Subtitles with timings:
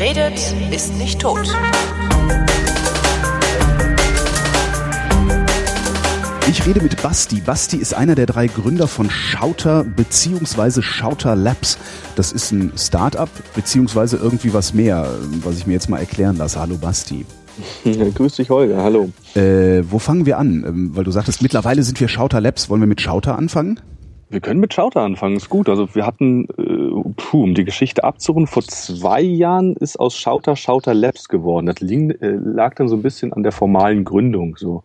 [0.00, 1.54] Wer redet, ist nicht tot.
[6.48, 7.42] Ich rede mit Basti.
[7.42, 10.80] Basti ist einer der drei Gründer von Schauter bzw.
[10.80, 11.76] Schauter Labs.
[12.16, 15.06] Das ist ein Start-up beziehungsweise irgendwie was mehr,
[15.44, 16.58] was ich mir jetzt mal erklären lasse.
[16.58, 17.26] Hallo Basti.
[17.84, 18.82] Ja, grüß dich, Holger.
[18.82, 19.10] Hallo.
[19.34, 20.64] Äh, wo fangen wir an?
[20.66, 22.70] Ähm, weil du sagtest, mittlerweile sind wir Schauter Labs.
[22.70, 23.78] Wollen wir mit Schauter anfangen?
[24.30, 25.68] Wir können mit Schauter anfangen, ist gut.
[25.68, 30.54] Also wir hatten, äh, puh, um die Geschichte abzurunden, vor zwei Jahren ist aus Schauter
[30.54, 31.66] Schauter Labs geworden.
[31.66, 34.56] Das ling, äh, lag dann so ein bisschen an der formalen Gründung.
[34.56, 34.84] So.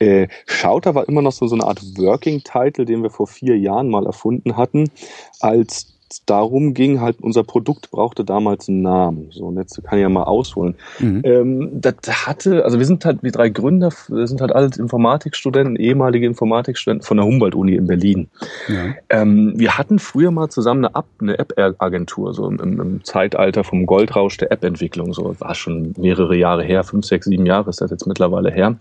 [0.00, 3.90] Äh, Schauter war immer noch so, so eine Art Working-Title, den wir vor vier Jahren
[3.90, 4.90] mal erfunden hatten,
[5.38, 9.28] als darum ging, halt unser Produkt brauchte damals einen Namen.
[9.30, 10.74] So, und jetzt kann ich ja mal ausholen.
[10.98, 11.22] Mhm.
[11.24, 15.76] Ähm, das hatte, also wir sind halt, wie drei Gründer, wir sind halt alles Informatikstudenten,
[15.76, 18.28] ehemalige Informatikstudenten von der Humboldt-Uni in Berlin.
[18.68, 18.94] Ja.
[19.08, 20.86] Ähm, wir hatten früher mal zusammen
[21.20, 25.14] eine, App-Agentur, so im, im, Zeitalter vom Goldrausch der App-Entwicklung.
[25.14, 28.76] So war schon mehrere Jahre her, fünf, sechs, sieben Jahre ist das jetzt mittlerweile her.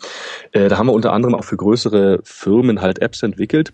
[0.52, 3.72] Äh, da haben wir unter anderem auch für größere Firmen halt Apps entwickelt.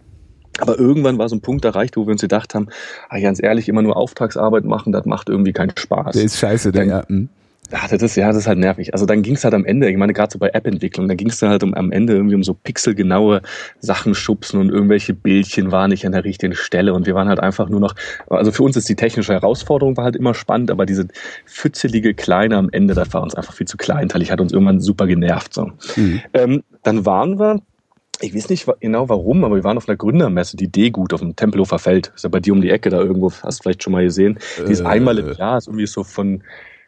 [0.59, 2.67] Aber irgendwann war so ein Punkt erreicht, wo wir uns gedacht haben,
[3.09, 6.15] ah, ganz ehrlich, immer nur Auftragsarbeit machen, das macht irgendwie keinen Spaß.
[6.15, 7.07] Der ist scheiße, der ja.
[7.07, 7.29] Hm.
[7.71, 8.93] Ja, das ist, ja, das ist halt nervig.
[8.93, 11.29] Also dann ging es halt am Ende, ich meine, gerade so bei App-Entwicklung, da ging
[11.29, 13.41] es dann halt um, am Ende irgendwie um so pixelgenaue
[13.79, 17.39] Sachen schubsen und irgendwelche Bildchen waren nicht an der richtigen Stelle und wir waren halt
[17.39, 17.95] einfach nur noch,
[18.29, 21.07] also für uns ist die technische Herausforderung war halt immer spannend, aber diese
[21.47, 25.07] pfützelige Kleine am Ende, das war uns einfach viel zu kleinteilig, hat uns irgendwann super
[25.07, 25.53] genervt.
[25.53, 25.71] So.
[25.95, 26.21] Mhm.
[26.33, 27.61] Ähm, dann waren wir
[28.21, 31.35] ich weiß nicht genau warum, aber wir waren auf einer Gründermesse, die D-Gut auf dem
[31.35, 32.11] Tempelhofer Feld.
[32.15, 34.39] Ist ja bei dir um die Ecke da irgendwo, hast du vielleicht schon mal gesehen.
[34.67, 36.43] Die ist äh, einmal im Jahr, ist irgendwie so von,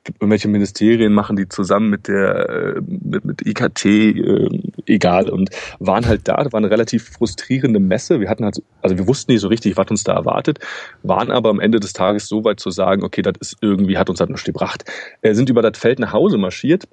[0.07, 4.49] gibt irgendwelche Ministerien machen die zusammen mit der, äh, mit, mit IKT, äh,
[4.85, 6.43] egal, und waren halt da.
[6.43, 8.19] Das war eine relativ frustrierende Messe.
[8.19, 10.59] Wir hatten halt, also wir wussten nicht so richtig, was uns da erwartet,
[11.03, 14.09] waren aber am Ende des Tages so weit zu sagen, okay, das ist irgendwie, hat
[14.09, 14.85] uns das nicht gebracht.
[15.21, 16.87] Äh, sind über das Feld nach Hause marschiert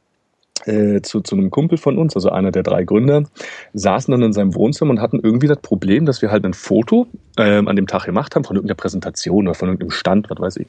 [0.66, 3.24] äh, zu, zu einem Kumpel von uns, also einer der drei Gründer,
[3.72, 7.06] saßen dann in seinem Wohnzimmer und hatten irgendwie das Problem, dass wir halt ein Foto
[7.36, 10.56] äh, an dem Tag gemacht haben von irgendeiner Präsentation oder von irgendeinem Stand, was weiß
[10.58, 10.68] ich,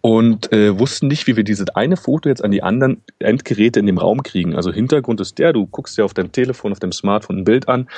[0.00, 3.86] und äh, wussten nicht, wie wir dieses eine Foto jetzt an die anderen Endgeräte in
[3.86, 4.54] dem Raum kriegen.
[4.54, 7.68] Also Hintergrund ist der, du guckst dir auf deinem Telefon, auf dem Smartphone ein Bild
[7.68, 7.88] an,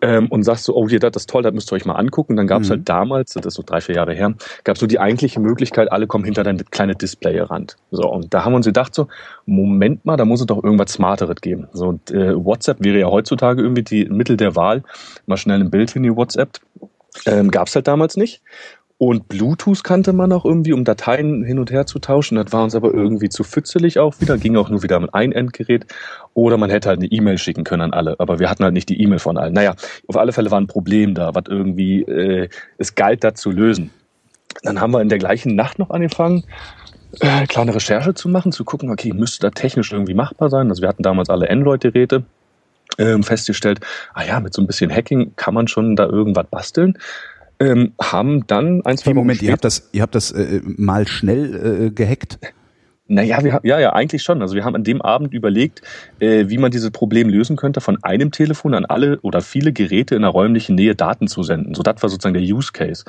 [0.00, 2.32] ähm, und sagst so, oh, hier, das ist toll, das müsst ihr euch mal angucken.
[2.32, 2.72] Und dann gab es mhm.
[2.72, 5.90] halt damals, das ist so drei, vier Jahre her, gab es so die eigentliche Möglichkeit,
[5.90, 7.76] alle kommen hinter dein kleine Display rand.
[7.90, 9.08] So, und da haben wir uns gedacht so,
[9.46, 11.68] Moment mal, da muss es doch irgendwas Smarteres geben.
[11.72, 14.82] So, und, äh, WhatsApp wäre ja heutzutage irgendwie die Mittel der Wahl.
[15.26, 16.58] Mal schnell ein Bild in die WhatsApp.
[17.26, 18.42] Ähm, gab es halt damals nicht.
[18.98, 22.34] Und Bluetooth kannte man auch irgendwie, um Dateien hin und her zu tauschen.
[22.34, 24.36] Das war uns aber irgendwie zu fützelig auch wieder.
[24.38, 25.86] Ging auch nur wieder mit ein Endgerät.
[26.34, 28.16] Oder man hätte halt eine E-Mail schicken können an alle.
[28.18, 29.54] Aber wir hatten halt nicht die E-Mail von allen.
[29.54, 29.76] Naja,
[30.08, 33.90] auf alle Fälle war ein Problem da, was irgendwie äh, es galt, da zu lösen.
[34.64, 36.42] Dann haben wir in der gleichen Nacht noch angefangen,
[37.20, 40.70] äh, kleine Recherche zu machen, zu gucken, okay, müsste da technisch irgendwie machbar sein.
[40.70, 42.24] Also wir hatten damals alle Android-Geräte
[42.98, 43.78] ähm, festgestellt,
[44.14, 46.98] ah ja, mit so ein bisschen Hacking kann man schon da irgendwas basteln
[47.60, 51.06] ähm, haben dann ein, zwei Wie, Moment, ihr habt das, ihr habt das äh, mal
[51.06, 52.38] schnell äh, gehackt?
[53.10, 54.42] Naja, wir haben, ja, ja, eigentlich schon.
[54.42, 55.80] Also wir haben an dem Abend überlegt,
[56.20, 60.14] äh, wie man dieses Problem lösen könnte, von einem Telefon an alle oder viele Geräte
[60.14, 61.74] in der räumlichen Nähe Daten zu senden.
[61.74, 63.04] So, das war sozusagen der Use Case.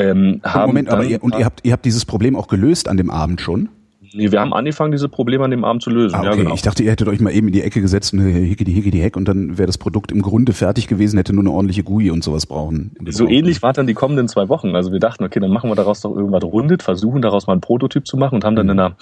[0.00, 3.10] Ähm, Moment, aber ihr, und ihr habt, ihr habt dieses Problem auch gelöst an dem
[3.10, 3.68] Abend schon?
[4.16, 6.14] Nee, wir haben angefangen, diese Probleme an dem Abend zu lösen.
[6.14, 6.28] Ah, okay.
[6.28, 6.54] Ja, genau.
[6.54, 8.92] Ich dachte, ihr hättet euch mal eben in die Ecke gesetzt und hicke die hicke
[8.92, 11.82] die Heck und dann wäre das Produkt im Grunde fertig gewesen, hätte nur eine ordentliche
[11.82, 12.92] GUI und sowas brauchen.
[13.08, 14.76] So ähnlich war dann die kommenden zwei Wochen.
[14.76, 17.60] Also wir dachten, okay, dann machen wir daraus doch irgendwas rundet, versuchen daraus mal einen
[17.60, 18.72] Prototyp zu machen und haben dann mhm.
[18.72, 18.96] in einer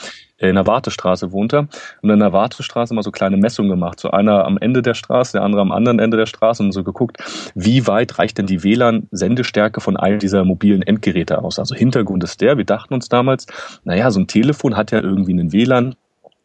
[0.49, 1.69] in der Wartestraße wohnt er
[2.03, 4.01] und in der Wartestraße mal so kleine Messungen gemacht.
[4.01, 6.83] So einer am Ende der Straße, der andere am anderen Ende der Straße und so
[6.83, 7.19] geguckt,
[7.55, 11.59] wie weit reicht denn die WLAN-Sendestärke von einem dieser mobilen Endgeräte aus.
[11.59, 13.47] Also Hintergrund ist der, wir dachten uns damals,
[13.85, 15.95] naja, so ein Telefon hat ja irgendwie einen WLAN,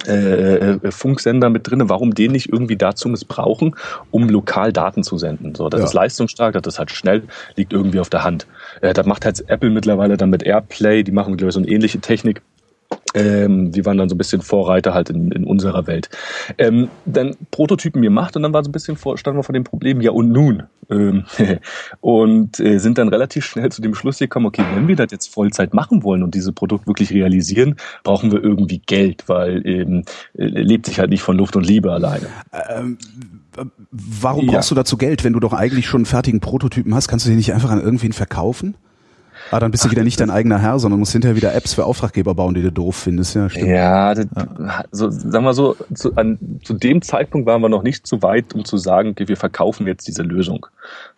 [0.06, 3.76] äh, äh, Funksender mit drinne, warum den nicht irgendwie dazu missbrauchen,
[4.12, 5.56] um lokal Daten zu senden.
[5.56, 5.86] So, das ja.
[5.88, 7.24] ist leistungsstark, das ist halt schnell,
[7.56, 8.46] liegt irgendwie auf der Hand.
[8.82, 11.68] Äh, das macht halt Apple mittlerweile dann mit AirPlay, die machen, glaube ich, so eine
[11.68, 12.44] ähnliche Technik.
[13.14, 16.10] Ähm, die waren dann so ein bisschen Vorreiter halt in, in unserer Welt.
[16.58, 19.64] Ähm, dann Prototypen gemacht und dann war so ein bisschen vor, standen wir vor dem
[19.64, 20.64] Problem, ja und nun?
[20.90, 21.24] Ähm,
[22.02, 25.34] und äh, sind dann relativ schnell zu dem Schluss gekommen, okay, wenn wir das jetzt
[25.34, 30.04] Vollzeit machen wollen und dieses Produkt wirklich realisieren, brauchen wir irgendwie Geld, weil ähm,
[30.38, 32.28] äh, lebt sich halt nicht von Luft und Liebe alleine.
[32.70, 32.98] Ähm,
[33.92, 34.76] warum brauchst ja.
[34.76, 37.08] du dazu Geld, wenn du doch eigentlich schon einen fertigen Prototypen hast?
[37.08, 38.76] Kannst du den nicht einfach an irgendwen verkaufen?
[39.52, 41.86] Ah, dann bist du wieder nicht dein eigener Herr, sondern musst hinterher wieder Apps für
[41.86, 43.36] Auftraggeber bauen, die du doof findest.
[43.36, 43.68] Ja, stimmt.
[43.68, 44.84] Ja, das, ja.
[44.92, 48.54] So, sagen wir so, zu, an, zu dem Zeitpunkt waren wir noch nicht zu weit,
[48.54, 50.68] um zu sagen, okay, wir verkaufen jetzt diese Lösung.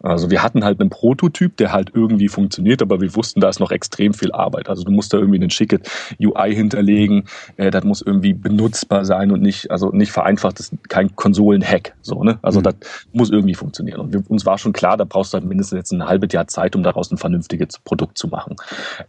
[0.01, 3.59] Also wir hatten halt einen Prototyp, der halt irgendwie funktioniert, aber wir wussten, da ist
[3.59, 4.69] noch extrem viel Arbeit.
[4.69, 5.89] Also du musst da irgendwie einen schicket
[6.19, 7.25] UI hinterlegen,
[7.57, 11.95] äh, das muss irgendwie benutzbar sein und nicht, also nicht vereinfacht, das ist kein Konsolen-Hack.
[12.01, 12.39] So, ne?
[12.41, 12.63] Also mhm.
[12.63, 12.75] das
[13.11, 13.99] muss irgendwie funktionieren.
[13.99, 16.47] Und wir, uns war schon klar, da brauchst du halt mindestens jetzt ein halbes Jahr
[16.47, 18.55] Zeit, um daraus ein vernünftiges Produkt zu machen.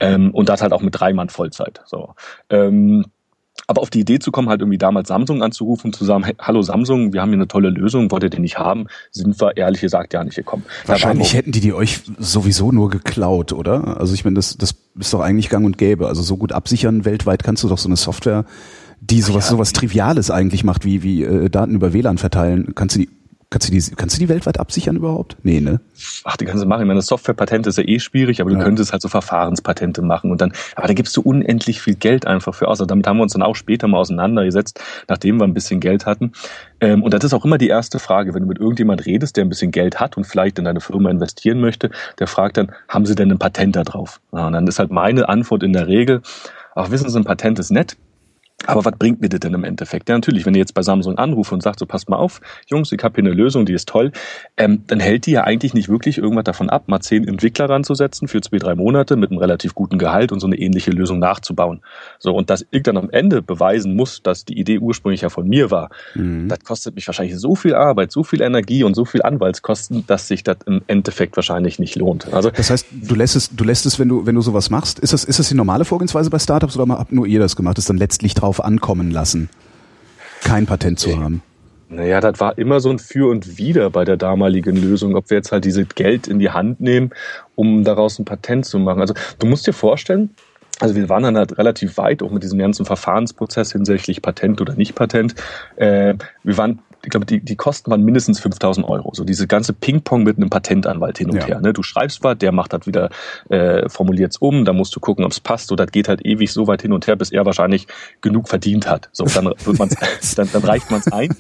[0.01, 1.83] Ähm, und das halt auch mit drei Mann Vollzeit.
[1.85, 2.15] So.
[2.49, 3.05] Ähm,
[3.67, 6.35] aber auf die Idee zu kommen, halt irgendwie damals Samsung anzurufen und zu sagen, hey,
[6.41, 9.57] hallo Samsung, wir haben hier eine tolle Lösung, wollt ihr die nicht haben, sind wir
[9.57, 10.65] ehrlich gesagt ja nicht gekommen.
[10.87, 14.01] Wahrscheinlich hätten die die euch sowieso nur geklaut, oder?
[14.01, 16.09] Also ich meine, das, das ist doch eigentlich gang und gäbe.
[16.09, 18.45] Also so gut absichern weltweit kannst du doch so eine Software,
[19.01, 19.51] die sowas, ja.
[19.51, 23.20] sowas Triviales eigentlich macht, wie, wie äh, Daten über WLAN verteilen, kannst du die
[23.53, 25.37] Kannst du, die, kannst du die weltweit absichern überhaupt?
[25.43, 25.81] Nee, ne?
[26.23, 26.83] Ach, die kannst du machen.
[26.83, 28.63] Ich meine, Softwarepatente ist ja eh schwierig, aber du ja.
[28.63, 32.55] könntest halt so Verfahrenspatente machen und dann, aber da gibst du unendlich viel Geld einfach
[32.55, 32.79] für aus.
[32.81, 36.07] Also damit haben wir uns dann auch später mal auseinandergesetzt, nachdem wir ein bisschen Geld
[36.07, 36.31] hatten.
[36.81, 39.45] Ähm, und das ist auch immer die erste Frage, wenn du mit irgendjemand redest, der
[39.45, 43.05] ein bisschen Geld hat und vielleicht in deine Firma investieren möchte, der fragt dann, haben
[43.05, 44.21] sie denn ein Patent da drauf?
[44.33, 46.23] Ja, und dann ist halt meine Antwort in der Regel,
[46.77, 47.97] ach, wissen Sie, ein Patent ist nett,
[48.67, 50.09] aber was bringt mir das denn im Endeffekt?
[50.09, 52.93] Ja, natürlich, wenn ihr jetzt bei Samsung anruft und sagt, so passt mal auf, Jungs,
[52.93, 54.13] ich habe hier eine Lösung, die ist toll,
[54.57, 58.29] ähm, dann hält die ja eigentlich nicht wirklich irgendwas davon ab, mal zehn Entwickler ranzusetzen
[58.29, 61.81] für zwei, drei Monate mit einem relativ guten Gehalt und so eine ähnliche Lösung nachzubauen.
[62.19, 65.49] So, und dass ich dann am Ende beweisen muss, dass die Idee ursprünglich ja von
[65.49, 66.49] mir war, mhm.
[66.49, 70.29] das kostet mich wahrscheinlich so viel Arbeit, so viel Energie und so viel Anwaltskosten, dass
[70.29, 72.33] sich das im Endeffekt wahrscheinlich nicht lohnt.
[72.33, 74.99] Also das heißt, du lässt es, du lässt es, wenn du, wenn du sowas machst,
[74.99, 77.79] ist das, ist das die normale Vorgehensweise bei Startups oder habt nur ihr das gemacht?
[77.79, 79.49] Das ist dann letztlich drauf drauf ankommen lassen,
[80.43, 81.43] kein Patent zu haben?
[81.89, 85.37] Naja, das war immer so ein Für und Wider bei der damaligen Lösung, ob wir
[85.37, 87.11] jetzt halt diese Geld in die Hand nehmen,
[87.55, 89.01] um daraus ein Patent zu machen.
[89.01, 90.31] Also du musst dir vorstellen,
[90.81, 94.75] also wir waren dann halt relativ weit, auch mit diesem ganzen Verfahrensprozess hinsichtlich Patent oder
[94.75, 95.35] nicht Patent.
[95.77, 99.11] Äh, wir waren ich glaube, die, die Kosten waren mindestens 5000 Euro.
[99.15, 101.47] So diese ganze Ping-Pong mit einem Patentanwalt hin und ja.
[101.47, 101.61] her.
[101.61, 101.73] Ne?
[101.73, 103.11] Du schreibst was, der macht das wieder,
[103.49, 105.69] äh, formuliert es um, dann musst du gucken, ob es passt.
[105.69, 107.87] So, das geht halt ewig so weit hin und her, bis er wahrscheinlich
[108.21, 109.09] genug verdient hat.
[109.13, 109.97] So, dann, wird man's,
[110.37, 111.35] dann, dann reicht man es ein.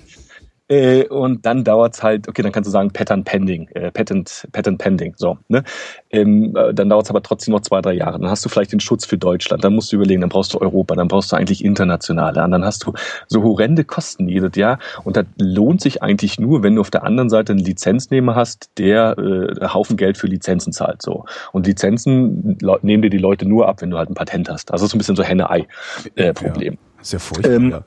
[0.70, 4.78] Äh, und dann dauert's halt, okay, dann kannst du sagen Patent Pending, äh, Patent, Patent
[4.78, 5.36] Pending, so.
[5.48, 5.64] Ne?
[6.10, 8.20] Ähm, äh, dann dauert's aber trotzdem noch zwei, drei Jahre.
[8.20, 10.60] Dann hast du vielleicht den Schutz für Deutschland, dann musst du überlegen, dann brauchst du
[10.60, 12.92] Europa, dann brauchst du eigentlich internationale, und dann hast du
[13.26, 14.78] so horrende Kosten jedes Jahr.
[15.02, 18.70] Und das lohnt sich eigentlich nur, wenn du auf der anderen Seite einen Lizenznehmer hast,
[18.78, 21.02] der äh, Haufen Geld für Lizenzen zahlt.
[21.02, 21.24] So.
[21.50, 24.72] Und Lizenzen nehmen dir die Leute nur ab, wenn du halt ein Patent hast.
[24.72, 26.74] Also so ein bisschen so Henne-Ei-Problem.
[26.74, 27.52] Äh, Sehr furchtbar.
[27.52, 27.82] Ähm, ja.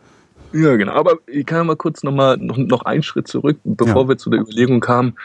[0.53, 0.93] Ja, genau.
[0.93, 4.09] Aber ich kann mal kurz noch mal noch, noch einen Schritt zurück, bevor ja.
[4.09, 5.15] wir zu der Überlegung kamen,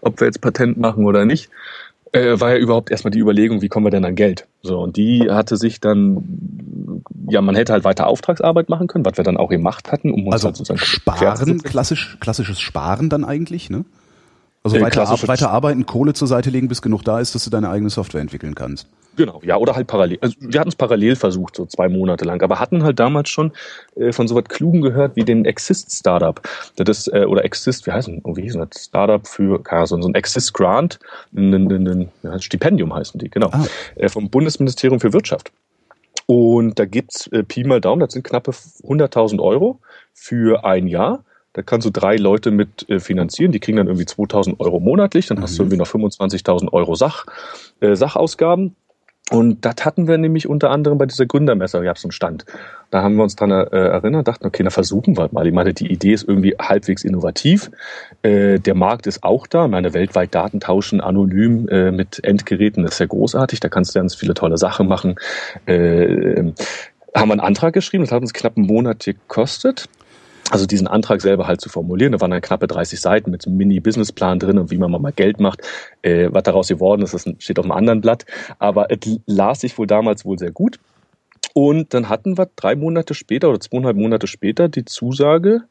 [0.00, 1.50] ob wir jetzt Patent machen oder nicht.
[2.12, 4.46] Äh, war ja überhaupt erstmal die Überlegung, wie kommen wir denn an Geld?
[4.62, 9.18] So, und die hatte sich dann, ja, man hätte halt weiter Auftragsarbeit machen können, was
[9.18, 13.26] wir dann auch gemacht hatten, um uns also halt sozusagen Sparen, klassisch, klassisches Sparen dann
[13.26, 13.84] eigentlich, ne?
[14.62, 17.70] Also weiter, weiter arbeiten, Kohle zur Seite legen, bis genug da ist, dass du deine
[17.70, 18.86] eigene Software entwickeln kannst.
[19.18, 20.18] Genau, ja, oder halt parallel.
[20.20, 23.52] Also wir hatten es parallel versucht, so zwei Monate lang, aber hatten halt damals schon
[23.96, 26.40] äh, von so was Klugen gehört wie den Exist Startup.
[26.76, 28.84] Das ist, äh, oder Exist, wie heißen, oh, wie hieß das?
[28.84, 31.00] Startup für, so, so ein Exist Grant,
[31.34, 33.48] ein, ein Stipendium heißen die, genau.
[33.50, 33.64] Ah.
[33.96, 35.50] Äh, vom Bundesministerium für Wirtschaft.
[36.26, 39.80] Und da gibt's äh, Pi mal Daumen, das sind knappe 100.000 Euro
[40.12, 41.24] für ein Jahr.
[41.58, 45.26] Da kannst du drei Leute mit äh, finanzieren, die kriegen dann irgendwie 2000 Euro monatlich,
[45.26, 45.42] dann mhm.
[45.42, 45.72] hast du mhm.
[45.72, 47.26] irgendwie noch 25.000 Euro Sach,
[47.80, 48.76] äh, Sachausgaben
[49.32, 52.44] und das hatten wir nämlich unter anderem bei dieser Gründermesse, gab es einen Stand.
[52.92, 55.48] Da haben wir uns dran äh, erinnert, dachten, okay, na versuchen wir mal.
[55.48, 57.72] Ich meine, die Idee ist irgendwie halbwegs innovativ.
[58.22, 59.66] Äh, der Markt ist auch da.
[59.66, 63.58] Meine weltweit Daten tauschen anonym äh, mit Endgeräten ist sehr großartig.
[63.58, 65.16] Da kannst du ganz viele tolle Sachen machen.
[65.66, 66.52] Äh,
[67.14, 69.88] haben wir einen Antrag geschrieben, das hat uns knapp einen Monat gekostet
[70.50, 72.12] also diesen Antrag selber halt zu formulieren.
[72.12, 75.12] Da waren dann knappe 30 Seiten mit so einem Mini-Businessplan drin und wie man mal
[75.12, 75.60] Geld macht.
[76.02, 78.24] Äh, was daraus geworden ist, das steht auf einem anderen Blatt.
[78.58, 80.78] Aber es las sich wohl damals wohl sehr gut.
[81.54, 85.62] Und dann hatten wir drei Monate später oder zweieinhalb Monate später die Zusage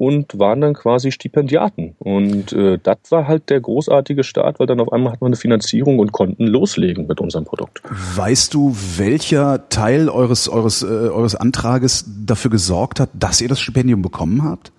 [0.00, 1.94] und waren dann quasi Stipendiaten.
[1.98, 5.36] Und äh, das war halt der großartige Start, weil dann auf einmal hatten wir eine
[5.36, 7.82] Finanzierung und konnten loslegen mit unserem Produkt.
[8.16, 13.60] Weißt du, welcher Teil eures, eures, äh, eures Antrages dafür gesorgt hat, dass ihr das
[13.60, 14.72] Stipendium bekommen habt?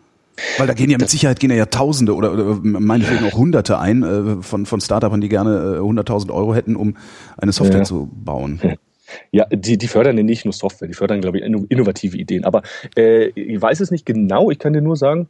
[0.57, 4.01] Weil da gehen ja mit Sicherheit gehen ja Tausende oder, oder meinetwegen auch Hunderte ein
[4.01, 6.97] äh, von, von Startupern, die gerne äh, 100.000 Euro hätten, um
[7.37, 7.85] eine Software ja.
[7.85, 8.59] zu bauen.
[9.31, 12.45] Ja, die, die fördern ja nicht nur Software, die fördern, glaube ich, innovative Ideen.
[12.45, 12.63] Aber
[12.97, 15.27] äh, ich weiß es nicht genau, ich kann dir nur sagen,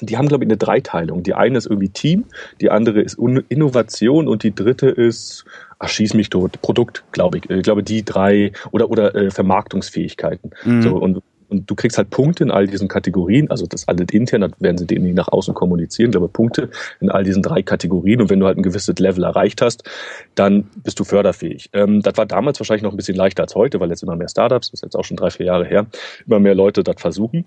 [0.00, 1.22] die haben, glaube ich, eine Dreiteilung.
[1.22, 2.24] Die eine ist irgendwie Team,
[2.60, 5.44] die andere ist Innovation und die dritte ist,
[5.78, 7.50] ach, schieß mich tot, Produkt, glaube ich.
[7.50, 10.50] Ich glaube, die drei oder, oder äh, Vermarktungsfähigkeiten.
[10.64, 10.82] Mhm.
[10.82, 14.42] So, und und du kriegst halt Punkte in all diesen Kategorien, also das alles intern,
[14.42, 16.70] dann werden sie denen nach außen kommunizieren, glaube Punkte
[17.00, 18.20] in all diesen drei Kategorien.
[18.20, 19.84] Und wenn du halt ein gewisses Level erreicht hast,
[20.34, 21.70] dann bist du förderfähig.
[21.72, 24.28] Ähm, das war damals wahrscheinlich noch ein bisschen leichter als heute, weil jetzt immer mehr
[24.28, 25.86] Startups, das ist jetzt auch schon drei, vier Jahre her,
[26.26, 27.44] immer mehr Leute das versuchen.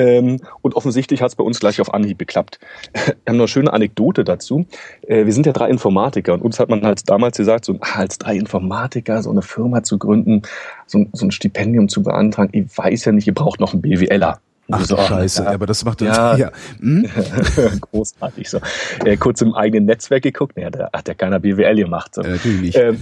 [0.00, 2.58] Ähm, und offensichtlich hat es bei uns gleich auf Anhieb geklappt.
[2.94, 4.66] Wir haben noch eine schöne Anekdote dazu.
[5.06, 7.98] Äh, wir sind ja drei Informatiker und uns hat man halt damals gesagt, so ah,
[7.98, 10.42] als drei Informatiker so eine Firma zu gründen,
[10.86, 14.40] so, so, ein Stipendium zu beantragen, ich weiß ja nicht, ihr braucht noch einen BWLer.
[14.72, 16.50] Ach so, Scheiße, ja, aber das macht ja, ja.
[16.78, 17.06] Hm?
[17.92, 18.60] großartig so.
[19.04, 22.14] Äh, kurz im eigenen Netzwerk geguckt, naja, da hat ja keiner BWL gemacht.
[22.14, 22.22] So.
[22.22, 22.76] Äh, natürlich nicht.
[22.76, 23.00] Ähm,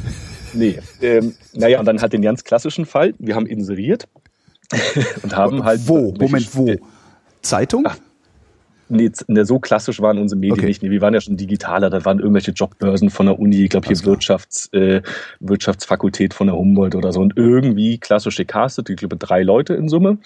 [0.55, 4.09] nee, ähm, naja, und dann halt den ganz klassischen Fall, wir haben inseriert
[5.23, 5.81] und haben halt.
[5.87, 6.13] Wo?
[6.13, 6.77] Moment, wo?
[7.43, 7.85] Zeitung?
[7.87, 7.97] Ach,
[8.88, 10.66] Nee, ne, so klassisch waren unsere Medien okay.
[10.66, 10.83] nicht.
[10.83, 11.90] Nee, wir waren ja schon digitaler.
[11.90, 15.02] Da waren irgendwelche Jobbörsen von der Uni, ich glaube hier Wirtschafts, äh,
[15.40, 17.21] Wirtschaftsfakultät von der Humboldt oder so.
[17.21, 20.18] Und irgendwie klassisch gecastet, ich glaube drei Leute in Summe.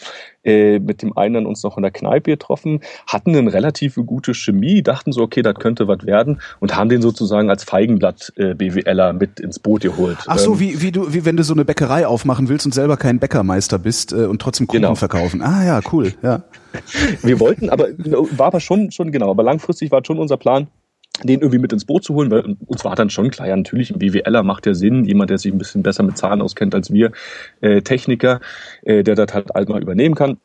[0.45, 4.35] Äh, mit dem einen dann uns noch in der Kneipe getroffen, hatten eine relativ gute
[4.35, 8.55] Chemie, dachten so, okay, das könnte was werden und haben den sozusagen als Feigenblatt äh,
[8.55, 10.19] BWLer mit ins Boot geholt.
[10.27, 12.73] Ach so, ähm, wie, wie du, wie wenn du so eine Bäckerei aufmachen willst und
[12.73, 14.97] selber kein Bäckermeister bist äh, und trotzdem Kuchen genau.
[14.97, 15.43] verkaufen.
[15.43, 16.43] Ah ja, cool, ja.
[17.23, 20.69] Wir wollten, aber war aber schon, schon genau, aber langfristig war schon unser Plan,
[21.23, 23.91] den irgendwie mit ins Boot zu holen, weil uns war dann schon klar, ja natürlich,
[23.91, 26.93] ein BWLer macht ja Sinn, jemand, der sich ein bisschen besser mit Zahlen auskennt als
[26.93, 27.13] wir,
[27.61, 28.41] äh, Techniker,
[28.83, 30.39] äh, der das halt, mal übernehmen kann.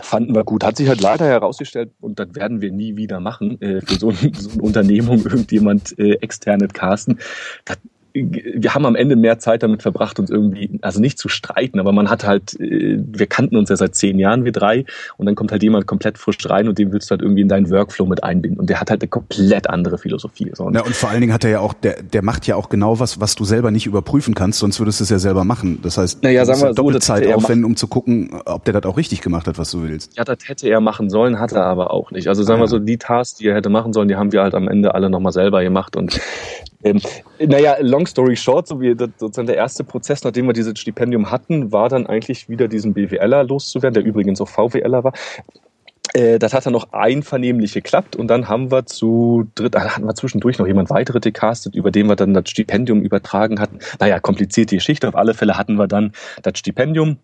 [0.00, 0.64] Fanden wir gut.
[0.64, 4.08] Hat sich halt leider herausgestellt, und das werden wir nie wieder machen, äh, für so,
[4.08, 7.18] ein, so eine Unternehmung irgendjemand äh, externe casten.
[7.66, 7.78] Das
[8.14, 11.92] wir haben am Ende mehr Zeit damit verbracht, uns irgendwie, also nicht zu streiten, aber
[11.92, 14.84] man hat halt, äh, wir kannten uns ja seit zehn Jahren, wir drei,
[15.16, 17.48] und dann kommt halt jemand komplett frisch rein und den willst du halt irgendwie in
[17.48, 18.60] deinen Workflow mit einbinden.
[18.60, 20.50] Und der hat halt eine komplett andere Philosophie.
[20.54, 20.70] So.
[20.70, 22.98] Ja, und vor allen Dingen hat er ja auch, der, der macht ja auch genau
[23.00, 25.78] was, was du selber nicht überprüfen kannst, sonst würdest du es ja selber machen.
[25.82, 28.96] Das heißt, naja, sagen wir doppelt Zeit aufwenden, um zu gucken, ob der das auch
[28.96, 30.16] richtig gemacht hat, was du willst.
[30.16, 32.28] Ja, das hätte er machen sollen, hat er aber auch nicht.
[32.28, 32.70] Also sagen wir ah, ja.
[32.70, 35.10] so, die Tasks, die er hätte machen sollen, die haben wir halt am Ende alle
[35.10, 36.20] nochmal selber gemacht und
[36.84, 37.00] ähm,
[37.38, 41.72] naja, long story short, so wie sozusagen der erste Prozess, nachdem wir dieses Stipendium hatten,
[41.72, 45.12] war dann eigentlich wieder diesen BWLer loszuwerden, der übrigens auch VWLer war.
[46.14, 50.06] Äh, das hat dann noch einvernehmlich geklappt und dann haben wir zu dritt, da hatten
[50.06, 53.78] wir zwischendurch noch jemand weitere gecastet, über den wir dann das Stipendium übertragen hatten.
[53.98, 55.08] Naja, komplizierte Geschichte.
[55.08, 56.12] Auf alle Fälle hatten wir dann
[56.42, 57.18] das Stipendium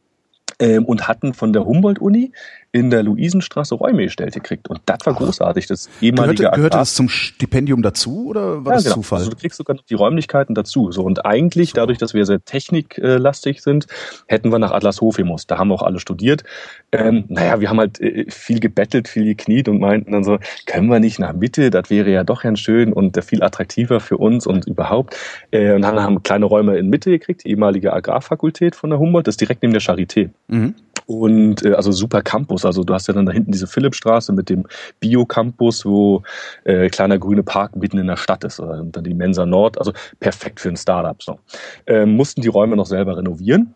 [0.59, 2.33] ähm, und hatten von der Humboldt-Uni
[2.71, 4.69] in der Luisenstraße Räume gestellt gekriegt.
[4.69, 5.67] Und das war großartig.
[5.67, 8.97] Das ehemalige gehörte, gehörte das zum Stipendium dazu oder war ja, das genau.
[8.97, 9.21] Zufall?
[9.21, 10.93] Also du kriegst sogar noch die Räumlichkeiten dazu.
[10.93, 11.77] So und eigentlich, so.
[11.77, 13.87] dadurch, dass wir sehr techniklastig sind,
[14.27, 15.51] hätten wir nach Adlershof gemusst.
[15.51, 16.45] Da haben wir auch alle studiert.
[16.93, 20.89] Ähm, naja, wir haben halt äh, viel gebettelt, viel gekniet und meinten dann so, können
[20.89, 21.71] wir nicht nach Mitte?
[21.71, 25.17] Das wäre ja doch ganz schön und viel attraktiver für uns und überhaupt.
[25.51, 28.99] Äh, und dann haben wir kleine Räume in Mitte gekriegt, die ehemalige Agrarfakultät von der
[28.99, 30.31] Humboldt, das ist direkt neben der Charité.
[30.49, 30.75] Mhm.
[31.09, 32.67] Und äh, also super Campus.
[32.67, 34.67] Also du hast ja dann da hinten diese Philippstraße mit dem
[35.01, 36.23] Bio-Campus, wo
[36.65, 38.61] äh, kleiner grüne Park mitten in der Stadt ist.
[38.61, 39.79] Und dann die Mensa Nord.
[39.79, 41.21] Also perfekt für ein Startup.
[41.23, 41.39] So.
[41.87, 43.75] Äh, mussten die Räume noch selber renovieren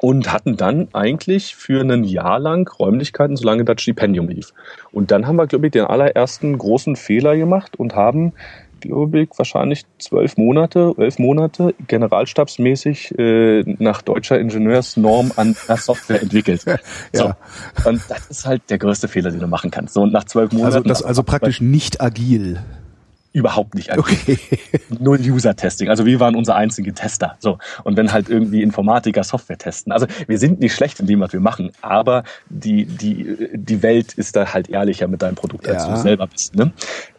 [0.00, 4.52] und hatten dann eigentlich für ein Jahr lang Räumlichkeiten, solange das Stipendium lief.
[4.92, 8.32] Und dann haben wir, glaube ich, den allerersten großen Fehler gemacht und haben
[8.80, 16.22] glaube ich, wahrscheinlich zwölf Monate, elf Monate generalstabsmäßig äh, nach deutscher Ingenieursnorm an der Software
[16.22, 16.64] entwickelt.
[17.12, 17.24] So.
[17.24, 17.36] ja.
[17.84, 19.94] Und das ist halt der größte Fehler, den du machen kannst.
[19.94, 20.76] So, und nach zwölf Monaten.
[20.76, 22.60] Also, das, also praktisch nicht agil
[23.32, 24.02] überhaupt nicht agil.
[24.02, 24.38] Okay.
[24.98, 25.88] Null User-Testing.
[25.88, 27.36] Also wir waren unser einziger Tester.
[27.38, 27.58] So.
[27.84, 29.92] Und wenn halt irgendwie Informatiker Software testen.
[29.92, 34.14] Also wir sind nicht schlecht in dem, was wir machen, aber die, die, die Welt
[34.14, 35.94] ist da halt ehrlicher mit deinem Produkt, als ja.
[35.94, 36.56] du selber bist.
[36.56, 36.72] Ne?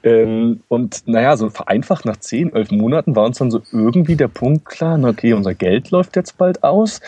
[0.03, 4.27] Ähm, und naja, so vereinfacht nach zehn, elf Monaten war uns dann so irgendwie der
[4.27, 6.99] Punkt klar, okay, unser Geld läuft jetzt bald aus.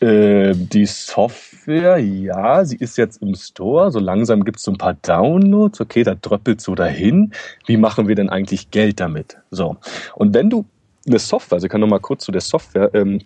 [0.00, 3.90] Äh, die Software, ja, sie ist jetzt im Store.
[3.90, 5.80] So langsam gibt es so ein paar Downloads.
[5.80, 7.32] Okay, da dröppelt so dahin.
[7.66, 9.38] Wie machen wir denn eigentlich Geld damit?
[9.50, 9.76] So.
[10.14, 10.66] Und wenn du
[11.06, 13.20] eine Software, also ich kann noch mal kurz zu der Software ähm,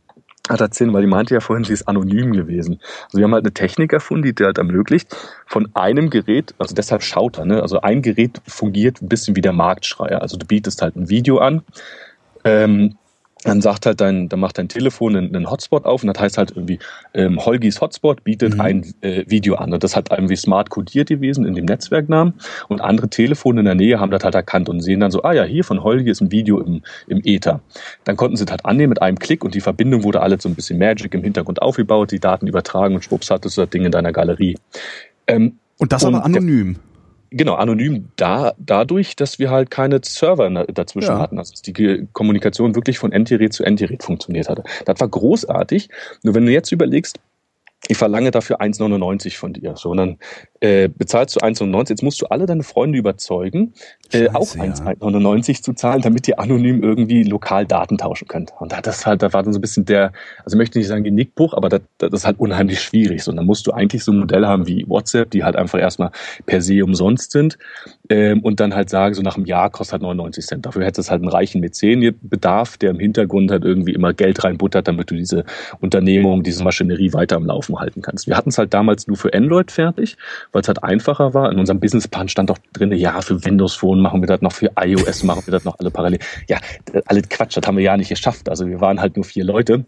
[0.48, 2.80] erzählen, weil die meinte ja vorhin, sie ist anonym gewesen.
[3.04, 5.14] Also wir haben halt eine Technik erfunden, die dir halt ermöglicht,
[5.46, 7.62] von einem Gerät, also deshalb schaut er, ne?
[7.62, 10.22] also ein Gerät fungiert ein bisschen wie der Marktschreier.
[10.22, 11.62] Also du bietest halt ein Video an,
[12.44, 12.96] ähm,
[13.44, 16.38] dann sagt halt dein, dann macht dein Telefon einen, einen Hotspot auf und das heißt
[16.38, 16.78] halt irgendwie,
[17.14, 18.60] ähm, Holgis Hotspot bietet mhm.
[18.60, 19.72] ein äh, Video an.
[19.72, 22.34] Und das hat irgendwie smart codiert gewesen in dem Netzwerknamen.
[22.68, 25.32] Und andere Telefone in der Nähe haben das halt erkannt und sehen dann so, ah
[25.32, 27.60] ja, hier von Holgi ist ein Video im, im Ether.
[28.04, 30.48] Dann konnten sie das halt annehmen mit einem Klick und die Verbindung wurde alles so
[30.48, 33.84] ein bisschen Magic im Hintergrund aufgebaut, die Daten übertragen und schwupps hattest du das Ding
[33.84, 34.56] in deiner Galerie.
[35.26, 36.76] Ähm, und das und aber anonym.
[37.30, 41.18] Genau, anonym da, dadurch, dass wir halt keine Server dazwischen ja.
[41.18, 41.38] hatten.
[41.38, 44.64] Also dass die Kommunikation wirklich von Endgerät zu Endgerät funktioniert hatte.
[44.86, 45.90] Das war großartig.
[46.22, 47.18] Nur wenn du jetzt überlegst,
[47.88, 49.74] ich verlange dafür 1,99 von dir.
[49.76, 50.18] So, und dann
[50.60, 51.90] äh, bezahlst du 1,99.
[51.90, 53.72] Jetzt musst du alle deine Freunde überzeugen,
[54.12, 55.62] äh, auch 1,99 ja.
[55.62, 58.52] zu zahlen, damit ihr anonym irgendwie lokal Daten tauschen könnt.
[58.58, 60.12] Und das halt, da war dann so ein bisschen der,
[60.44, 63.24] also ich möchte nicht sagen Genickbruch, aber das, das ist halt unheimlich schwierig.
[63.24, 65.78] So, und dann musst du eigentlich so ein Modell haben wie WhatsApp, die halt einfach
[65.78, 66.10] erstmal
[66.44, 67.58] per se umsonst sind
[68.10, 70.66] ähm, und dann halt sagen, so nach einem Jahr kostet halt 99 Cent.
[70.66, 74.88] Dafür hättest es halt einen reichen Mäzenbedarf, der im Hintergrund halt irgendwie immer Geld reinbuttert,
[74.88, 75.44] damit du diese
[75.80, 78.26] Unternehmung, diese Maschinerie weiter am Laufen halten kannst.
[78.26, 80.16] Wir hatten es halt damals nur für Android fertig
[80.52, 81.50] weil es halt einfacher war.
[81.52, 84.70] In unserem Businessplan stand auch drin, ja, für Windows Phone machen wir das noch, für
[84.78, 86.20] iOS machen wir das noch alle parallel.
[86.48, 86.58] Ja,
[87.06, 88.48] alle Quatsch, das haben wir ja nicht geschafft.
[88.48, 89.84] Also wir waren halt nur vier Leute.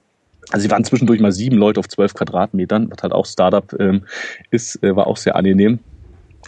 [0.50, 4.04] Also sie waren zwischendurch mal sieben Leute auf zwölf Quadratmetern, was halt auch Startup ähm,
[4.50, 5.78] ist, äh, war auch sehr angenehm.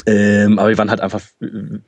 [0.06, 1.20] Ähm, aber wir waren halt einfach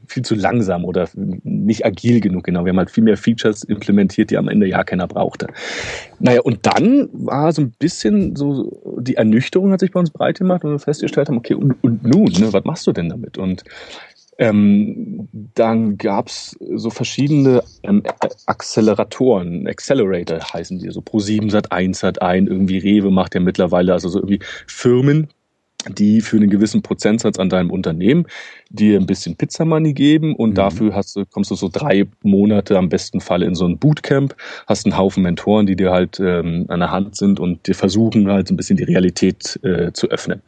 [0.06, 2.44] viel zu langsam oder nicht agil genug.
[2.44, 5.48] Genau, wir haben halt viel mehr Features implementiert, die am Ende ja keiner brauchte.
[6.20, 10.38] Naja, und dann war so ein bisschen so die Ernüchterung hat sich bei uns breit
[10.38, 13.38] gemacht und wir festgestellt haben, okay, und, und nun, ne, was machst du denn damit?
[13.38, 13.64] Und
[14.38, 18.02] ähm, dann gab's so verschiedene ähm,
[18.46, 23.92] Acceleratoren, Accelerator heißen die, so Pro7 Sat 1 Sat 1, irgendwie Rewe macht ja mittlerweile,
[23.92, 25.28] also so irgendwie Firmen,
[25.90, 28.26] die für einen gewissen Prozentsatz an deinem Unternehmen
[28.70, 30.54] dir ein bisschen Pizza Money geben und mhm.
[30.54, 34.34] dafür hast du, kommst du so drei Monate am besten Fall in so ein Bootcamp,
[34.66, 38.28] hast einen Haufen Mentoren, die dir halt ähm, an der Hand sind und dir versuchen
[38.28, 40.42] halt ein bisschen die Realität äh, zu öffnen.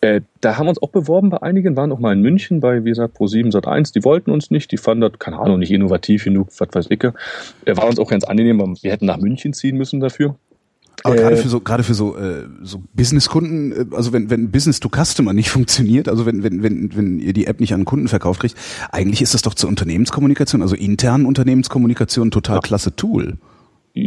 [0.00, 2.84] Äh, da haben wir uns auch beworben bei einigen, waren auch mal in München bei,
[2.84, 6.24] wie gesagt, Pro7 Sat1, die wollten uns nicht, die fanden das, keine Ahnung, nicht innovativ
[6.24, 7.02] genug, was weiß ich.
[7.02, 7.12] Äh,
[7.76, 10.36] war uns auch ganz angenehm, wir hätten nach München ziehen müssen dafür.
[11.02, 14.50] Aber äh, gerade für so gerade für so äh, so Businesskunden, äh, also wenn wenn
[14.50, 17.84] Business to Customer nicht funktioniert, also wenn wenn wenn wenn ihr die App nicht an
[17.84, 18.56] Kunden verkauft kriegt,
[18.92, 22.60] eigentlich ist das doch zur Unternehmenskommunikation, also internen Unternehmenskommunikation total ja.
[22.60, 23.38] klasse Tool.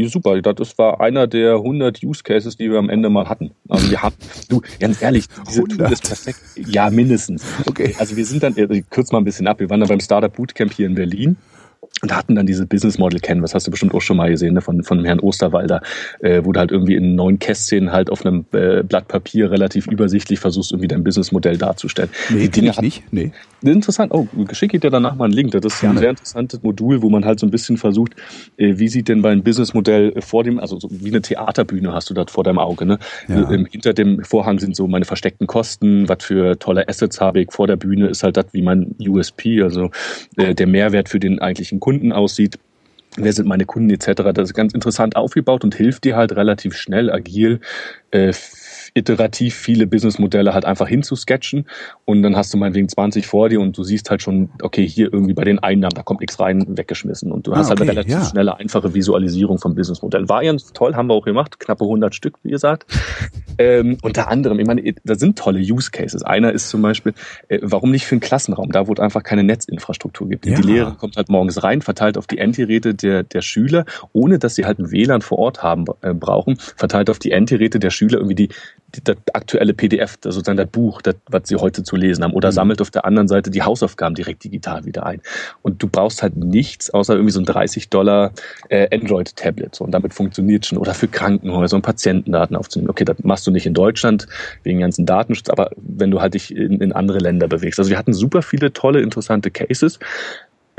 [0.08, 3.52] Super, das war einer der 100 Use Cases, die wir am Ende mal hatten.
[3.70, 4.16] Also wir haben,
[4.50, 5.78] du, ganz ehrlich, diese 100.
[5.78, 6.40] Tool ist perfekt.
[6.68, 7.46] Ja, mindestens.
[7.66, 7.96] Okay.
[7.98, 10.36] Also wir sind dann, ich kürze mal ein bisschen ab, wir waren dann beim Startup
[10.36, 11.38] Bootcamp hier in Berlin
[12.02, 14.54] und hatten dann diese Business Model kennen, was hast du bestimmt auch schon mal gesehen,
[14.54, 15.82] ne, von, von Herrn Osterwalder,
[16.20, 19.88] äh, wo du halt irgendwie in neun Kästchen halt auf einem äh, Blatt Papier relativ
[19.88, 22.10] übersichtlich versuchst, irgendwie dein Businessmodell darzustellen.
[22.30, 23.04] Nee, die Dinge ich nicht.
[23.12, 23.32] Nee.
[23.64, 24.14] Interessant.
[24.14, 25.52] Oh, schicke ich dir danach mal einen Link.
[25.52, 25.96] Das ist Gerne.
[25.96, 28.14] ein sehr interessantes Modul, wo man halt so ein bisschen versucht,
[28.58, 32.14] äh, wie sieht denn mein Businessmodell vor dem, also so wie eine Theaterbühne hast du
[32.14, 33.00] das vor deinem Auge, ne?
[33.28, 33.50] Ja.
[33.50, 37.52] Äh, hinter dem Vorhang sind so meine versteckten Kosten, was für tolle Assets habe ich.
[37.52, 39.90] Vor der Bühne ist halt das wie mein USP, also
[40.36, 42.60] äh, der Mehrwert für den eigentlichen Kunden aussieht
[43.20, 44.32] wer sind meine Kunden etc.
[44.34, 47.62] Das ist ganz interessant aufgebaut und hilft dir halt relativ schnell, agil,
[48.12, 48.32] äh,
[48.98, 51.68] iterativ viele Businessmodelle halt einfach hinzusketchen
[52.06, 55.12] und dann hast du meinetwegen 20 vor dir und du siehst halt schon, okay, hier
[55.14, 57.90] irgendwie bei den Einnahmen, da kommt nichts rein, weggeschmissen und du ah, hast halt okay,
[57.90, 58.30] halt eine relativ ja.
[58.30, 60.28] schnelle, einfache Visualisierung vom Businessmodell.
[60.28, 62.86] War ja toll, haben wir auch gemacht, knappe 100 Stück, wie gesagt.
[63.60, 66.22] Ähm, unter anderem, ich meine, da sind tolle Use Cases.
[66.22, 67.14] Einer ist zum Beispiel,
[67.48, 70.46] äh, warum nicht für einen Klassenraum, da wo es einfach keine Netzinfrastruktur gibt.
[70.46, 70.58] Ja.
[70.58, 74.54] Die Lehrerin kommt halt morgens rein, verteilt auf die Endgeräte der, der Schüler, ohne dass
[74.56, 78.18] sie halt ein WLAN vor Ort haben äh, brauchen, verteilt auf die Endgeräte der Schüler
[78.18, 78.50] irgendwie die
[79.04, 82.50] das aktuelle PDF, das sozusagen das Buch, das, was sie heute zu lesen haben, oder
[82.50, 82.54] mhm.
[82.54, 85.22] sammelt auf der anderen Seite die Hausaufgaben direkt digital wieder ein.
[85.62, 88.32] Und du brauchst halt nichts außer irgendwie so ein 30 Dollar
[88.70, 89.76] äh, Android-Tablet.
[89.76, 90.78] So, und damit funktioniert schon.
[90.78, 92.90] Oder für Krankenhäuser und Patientendaten aufzunehmen.
[92.90, 94.28] Okay, das machst du nicht in Deutschland
[94.64, 97.80] wegen ganzen Datenschutz, aber wenn du halt dich in, in andere Länder bewegst.
[97.80, 100.00] Also wir hatten super viele tolle, interessante Cases.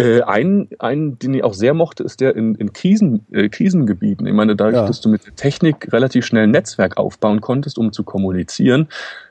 [0.01, 4.27] Äh, ein, ein, den ich auch sehr mochte, ist der in, in Krisen, äh, Krisengebieten.
[4.27, 4.87] Ich meine, dadurch, ja.
[4.87, 8.89] dass du mit der Technik relativ schnell ein Netzwerk aufbauen konntest, um zu kommunizieren,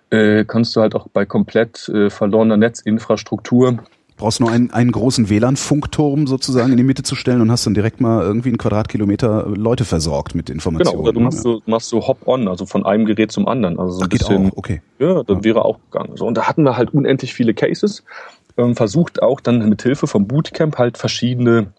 [0.10, 3.80] äh, kannst du halt auch bei komplett äh, verlorener Netzinfrastruktur
[4.18, 7.76] brauchst nur einen, einen großen WLAN-Funkturm sozusagen in die Mitte zu stellen und hast dann
[7.76, 10.98] direkt mal irgendwie einen Quadratkilometer Leute versorgt mit Informationen.
[10.98, 13.80] Genau, oder du machst, so, machst so Hop-on, also von einem Gerät zum anderen.
[13.80, 14.82] Also so ein Ach, bisschen, geht auch, okay.
[15.00, 15.44] Ja, das ja.
[15.44, 16.18] wäre auch gegangen.
[16.18, 18.04] So, und da hatten wir halt unendlich viele Cases
[18.58, 21.74] ähm, versucht auch dann mit Hilfe vom Bootcamp halt verschiedene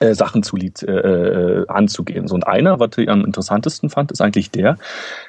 [0.00, 2.26] äh, Sachen zu äh, äh, anzugehen.
[2.26, 4.76] So und einer, was ich am interessantesten fand, ist eigentlich der,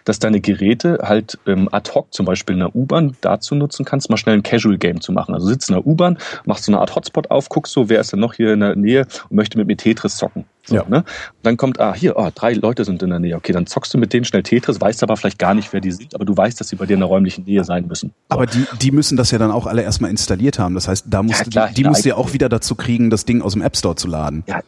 [0.05, 4.09] dass deine Geräte halt ähm, ad hoc, zum Beispiel in der U-Bahn, dazu nutzen kannst,
[4.09, 5.35] mal schnell ein Casual Game zu machen.
[5.35, 8.11] Also sitzt in der U-Bahn, machst so eine Art Hotspot auf, guckst so, wer ist
[8.11, 10.45] denn noch hier in der Nähe und möchte mit mir Tetris zocken.
[10.65, 10.85] So, ja.
[10.87, 11.03] ne?
[11.43, 13.35] Dann kommt, ah, hier, oh, drei Leute sind in der Nähe.
[13.35, 15.91] Okay, dann zockst du mit denen schnell Tetris, weißt aber vielleicht gar nicht, wer die
[15.91, 18.09] sind, aber du weißt, dass sie bei dir in der räumlichen Nähe sein müssen.
[18.09, 18.35] So.
[18.35, 20.73] Aber die, die müssen das ja dann auch alle erstmal installiert haben.
[20.73, 23.09] Das heißt, da musst ja, klar, die, die musst du ja auch wieder dazu kriegen,
[23.09, 24.43] das Ding aus dem App Store zu laden.
[24.47, 24.61] Ja,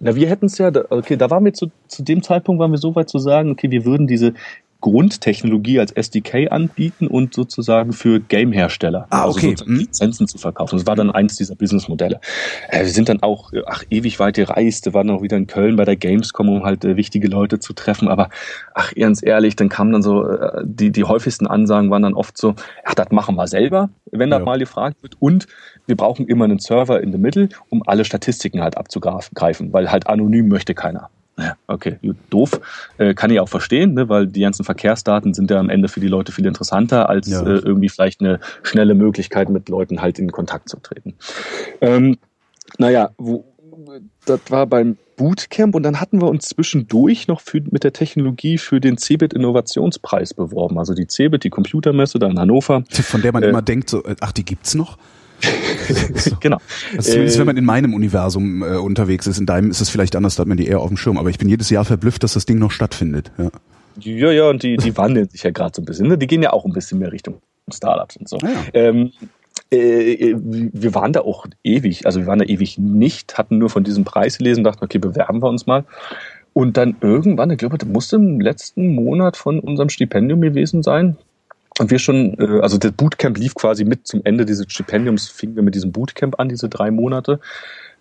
[0.00, 2.78] na, wir hätten es ja, okay, da waren wir zu, zu dem Zeitpunkt waren wir
[2.78, 4.34] so weit zu sagen, okay, wir würden diese
[4.86, 9.50] Grundtechnologie als SDK anbieten und sozusagen für Game-Hersteller ah, okay.
[9.50, 9.64] also.
[9.64, 10.76] Lizenzen zu verkaufen.
[10.78, 12.20] Das war dann eins dieser Businessmodelle.
[12.68, 15.48] Äh, wir sind dann auch äh, ach, ewig weit gereist, wir waren auch wieder in
[15.48, 18.06] Köln bei der Gamescom, um halt äh, wichtige Leute zu treffen.
[18.06, 18.28] Aber
[18.74, 22.38] ach, ganz ehrlich, dann kamen dann so, äh, die, die häufigsten Ansagen waren dann oft
[22.38, 24.44] so, ach, das machen wir selber, wenn das ja.
[24.44, 25.16] mal gefragt wird.
[25.18, 25.48] Und
[25.86, 30.06] wir brauchen immer einen Server in der Mitte, um alle Statistiken halt abzugreifen, weil halt
[30.06, 31.10] anonym möchte keiner.
[31.38, 31.98] Ja, okay,
[32.30, 32.60] doof.
[32.96, 36.00] Äh, kann ich auch verstehen, ne, weil die ganzen Verkehrsdaten sind ja am Ende für
[36.00, 37.42] die Leute viel interessanter, als ja.
[37.42, 41.14] äh, irgendwie vielleicht eine schnelle Möglichkeit, mit Leuten halt in Kontakt zu treten.
[41.82, 42.16] Ähm,
[42.78, 43.44] naja, wo,
[44.24, 48.56] das war beim Bootcamp und dann hatten wir uns zwischendurch noch für, mit der Technologie
[48.56, 50.78] für den CeBIT Innovationspreis beworben.
[50.78, 52.84] Also die CeBIT, die Computermesse da in Hannover.
[52.90, 54.98] Von der man äh, immer denkt, so, ach, die gibt's noch?
[56.40, 56.58] genau.
[56.96, 59.88] Also zumindest äh, wenn man in meinem Universum äh, unterwegs ist, in deinem ist es
[59.88, 61.18] vielleicht anders, da hat man die eher auf dem Schirm.
[61.18, 63.30] Aber ich bin jedes Jahr verblüfft, dass das Ding noch stattfindet.
[63.38, 63.50] Ja,
[64.00, 66.08] ja, ja und die, die wandeln sich ja gerade so ein bisschen.
[66.08, 66.18] Ne?
[66.18, 67.40] Die gehen ja auch ein bisschen mehr Richtung
[67.72, 68.38] Startups und so.
[68.42, 68.60] Ah, ja.
[68.74, 69.12] ähm,
[69.70, 73.84] äh, wir waren da auch ewig, also wir waren da ewig nicht, hatten nur von
[73.84, 75.84] diesem Preis gelesen, dachten, okay, bewerben wir uns mal.
[76.52, 81.16] Und dann irgendwann, ich glaube, das musste im letzten Monat von unserem Stipendium gewesen sein,
[81.78, 85.56] und wir schon, äh, also das Bootcamp lief quasi mit zum Ende dieses Stipendiums, fingen
[85.56, 87.40] wir mit diesem Bootcamp an, diese drei Monate.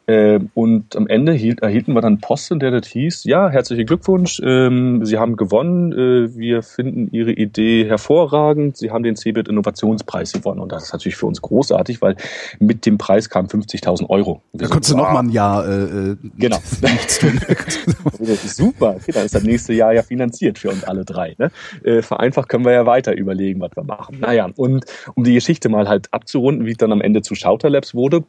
[0.07, 3.85] Äh, und am Ende hielt, erhielten wir dann Post, in der das hieß, ja, herzlichen
[3.85, 9.47] Glückwunsch, ähm, Sie haben gewonnen, äh, wir finden Ihre Idee hervorragend, Sie haben den CeBIT
[9.47, 10.59] Innovationspreis gewonnen.
[10.59, 12.15] Und das ist natürlich für uns großartig, weil
[12.59, 14.41] mit dem Preis kamen 50.000 Euro.
[14.53, 16.57] Da konntest du noch mal ein Jahr äh, äh genau.
[16.81, 17.39] nichts tun.
[18.43, 21.35] super, okay, dann ist das nächste Jahr ja finanziert für uns alle drei.
[21.39, 21.51] Ne?
[21.83, 24.19] Äh, vereinfacht können wir ja weiter überlegen, was wir machen.
[24.19, 27.69] Naja, und um die Geschichte mal halt abzurunden, wie es dann am Ende zu Shouter
[27.69, 28.23] Labs wurde,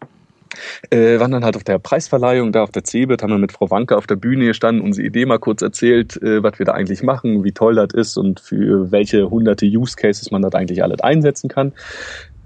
[0.91, 3.71] äh, waren dann halt auf der Preisverleihung da auf der CeBIT, haben wir mit Frau
[3.71, 7.03] Wanke auf der Bühne gestanden, unsere Idee mal kurz erzählt, äh, was wir da eigentlich
[7.03, 11.01] machen, wie toll das ist und für welche hunderte Use Cases man das eigentlich alles
[11.01, 11.73] einsetzen kann.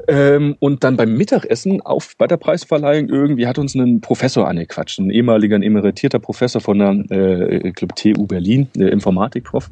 [0.08, 4.98] Ähm, und dann beim Mittagessen auf, bei der Preisverleihung irgendwie hat uns ein Professor angequatscht,
[4.98, 9.70] ein ehemaliger, ein emeritierter Professor von der äh, Club TU Berlin, der Informatikprof,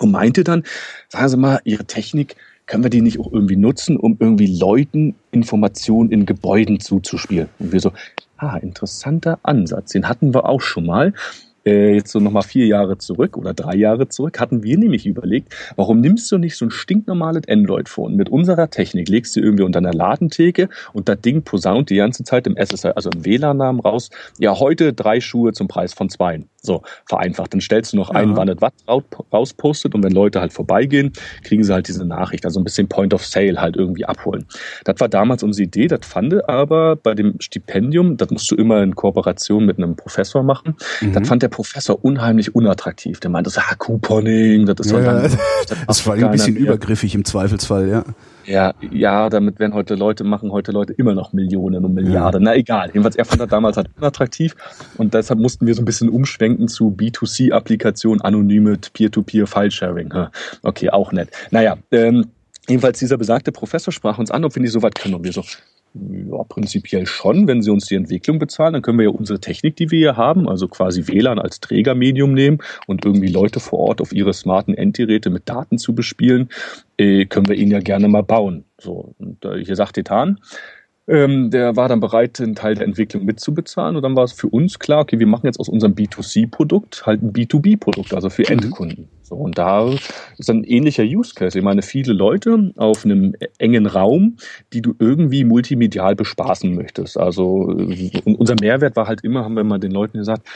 [0.00, 0.64] und meinte dann,
[1.08, 5.14] sagen Sie mal, Ihre Technik, können wir die nicht auch irgendwie nutzen, um irgendwie Leuten
[5.30, 7.48] Informationen in Gebäuden zuzuspielen?
[7.58, 7.92] Und wir so,
[8.36, 11.12] ah, interessanter Ansatz, den hatten wir auch schon mal
[11.64, 15.54] äh, jetzt so nochmal vier Jahre zurück oder drei Jahre zurück, hatten wir nämlich überlegt,
[15.76, 19.78] warum nimmst du nicht so ein stinknormales Android-Phone mit unserer Technik, legst du irgendwie unter
[19.78, 24.10] einer Ladentheke und das Ding posaunt die ganze Zeit im SSL, also im WLAN-Namen raus,
[24.38, 26.42] ja, heute drei Schuhe zum Preis von zwei.
[26.64, 27.52] So, vereinfacht.
[27.52, 28.20] Dann stellst du noch ja.
[28.20, 28.72] ein, wann das was
[29.32, 33.12] rauspostet und wenn Leute halt vorbeigehen, kriegen sie halt diese Nachricht, also ein bisschen Point
[33.14, 34.46] of Sale halt irgendwie abholen.
[34.84, 38.80] Das war damals unsere Idee, das fand aber bei dem Stipendium, das musst du immer
[38.82, 41.12] in Kooperation mit einem Professor machen, mhm.
[41.12, 43.18] das fand der Professor unheimlich unattraktiv.
[43.18, 45.22] Der meinte, ah, Couponing, das ist ja, dann,
[45.68, 46.62] das, das war ein bisschen mehr.
[46.62, 48.04] übergriffig im Zweifelsfall, ja.
[48.46, 52.42] Ja, ja, damit werden heute Leute, machen heute Leute immer noch Millionen und Milliarden.
[52.42, 52.50] Ja.
[52.50, 52.88] Na egal.
[52.88, 54.54] Jedenfalls, er fand das damals halt unattraktiv
[54.96, 60.12] und deshalb mussten wir so ein bisschen umschwenken zu B2C-Applikationen, anonyme Peer-to-Peer-File-Sharing.
[60.62, 61.30] Okay, auch nett.
[61.50, 62.26] Naja, ähm,
[62.68, 65.32] jedenfalls dieser besagte Professor sprach uns an, ob wir nicht so weit können und wir
[65.32, 65.42] so,
[65.94, 67.46] ja, prinzipiell schon.
[67.46, 70.16] Wenn Sie uns die Entwicklung bezahlen, dann können wir ja unsere Technik, die wir hier
[70.16, 74.74] haben, also quasi WLAN als Trägermedium nehmen und irgendwie Leute vor Ort auf ihre smarten
[74.74, 76.48] Endgeräte mit Daten zu bespielen,
[76.96, 78.64] äh, können wir Ihnen ja gerne mal bauen.
[78.78, 80.38] So, und äh, hier sagt Titan,
[81.08, 83.96] ähm, der war dann bereit, einen Teil der Entwicklung mitzubezahlen.
[83.96, 87.22] Und dann war es für uns klar, okay, wir machen jetzt aus unserem B2C-Produkt halt
[87.22, 89.06] ein B2B-Produkt, also für mhm.
[89.32, 89.90] So, und da
[90.36, 91.56] ist ein ähnlicher Use Case.
[91.56, 94.36] Ich meine, viele Leute auf einem engen Raum,
[94.74, 97.16] die du irgendwie multimedial bespaßen möchtest.
[97.16, 97.74] Also
[98.24, 100.46] unser Mehrwert war halt immer, haben wir mal den Leuten gesagt,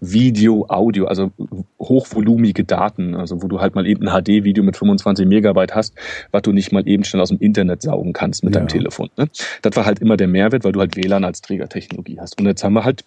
[0.00, 1.30] Video, Audio, also
[1.78, 5.94] hochvolumige Daten, also wo du halt mal eben ein HD-Video mit 25 Megabyte hast,
[6.30, 8.60] was du nicht mal eben schnell aus dem Internet saugen kannst mit ja.
[8.60, 9.10] deinem Telefon.
[9.18, 9.28] Ne?
[9.60, 12.40] Das war halt immer der Mehrwert, weil du halt WLAN als Trägertechnologie hast.
[12.40, 13.04] Und jetzt haben wir halt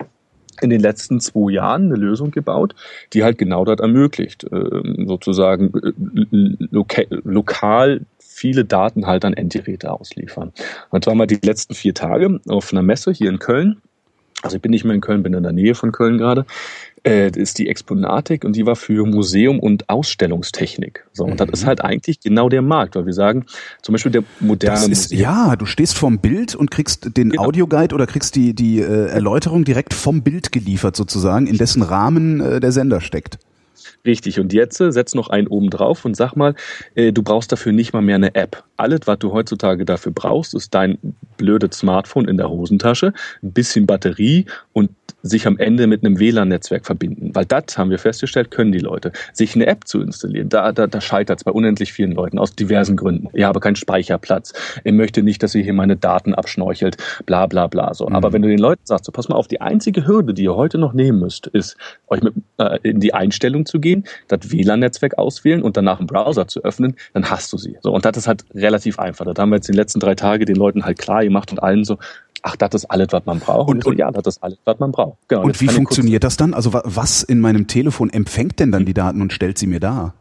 [0.61, 2.75] in den letzten zwei Jahren eine Lösung gebaut,
[3.13, 9.91] die halt genau das ermöglicht, ähm, sozusagen äh, loka lokal viele Daten halt an Endgeräte
[9.91, 10.51] ausliefern.
[10.89, 13.81] Und zwar mal die letzten vier Tage auf einer Messe hier in Köln.
[14.45, 16.45] Also ich bin nicht mehr in Köln, bin in der Nähe von Köln gerade
[17.05, 21.05] äh, ist die Exponatik und die war für Museum und Ausstellungstechnik.
[21.13, 21.37] So, und mhm.
[21.37, 23.45] das ist halt eigentlich genau der Markt, weil wir sagen,
[23.81, 25.21] zum Beispiel der moderne ist, Museum.
[25.21, 27.43] Ja, du stehst vorm Bild und kriegst den genau.
[27.43, 32.41] Audioguide oder kriegst die, die äh, Erläuterung direkt vom Bild geliefert sozusagen, in dessen Rahmen
[32.41, 33.37] äh, der Sender steckt.
[34.05, 36.53] Richtig, und jetzt äh, setz noch einen oben drauf und sag mal,
[36.93, 38.63] äh, du brauchst dafür nicht mal mehr eine App.
[38.77, 40.97] Alles, was du heutzutage dafür brauchst, ist dein
[41.37, 44.91] blödes Smartphone in der Hosentasche, ein bisschen Batterie und
[45.23, 47.31] sich am Ende mit einem WLAN-Netzwerk verbinden.
[47.33, 49.11] Weil das, haben wir festgestellt, können die Leute.
[49.33, 52.55] Sich eine App zu installieren, da, da, da scheitert es bei unendlich vielen Leuten aus
[52.55, 53.29] diversen Gründen.
[53.33, 57.67] Ich habe keinen Speicherplatz, ich möchte nicht, dass ihr hier meine Daten abschnorchelt, bla bla
[57.67, 57.93] bla.
[57.93, 58.07] So.
[58.07, 58.15] Mhm.
[58.15, 60.55] Aber wenn du den Leuten sagst, so, pass mal auf, die einzige Hürde, die ihr
[60.55, 63.94] heute noch nehmen müsst, ist, euch mit, äh, in die Einstellung zu gehen,
[64.27, 67.77] das WLAN-Netzwerk auswählen und danach einen Browser zu öffnen, dann hast du sie.
[67.81, 69.25] So, und das ist halt relativ einfach.
[69.25, 71.83] Das haben wir jetzt die letzten drei Tage den Leuten halt klar gemacht und allen
[71.83, 71.97] so,
[72.41, 73.69] ach, das ist alles, was man braucht.
[73.69, 75.17] Und, und ja, das ist alles, was man braucht.
[75.27, 76.53] Genau, und wie funktioniert das dann?
[76.53, 80.13] Also was in meinem Telefon empfängt denn dann die Daten und stellt sie mir dar?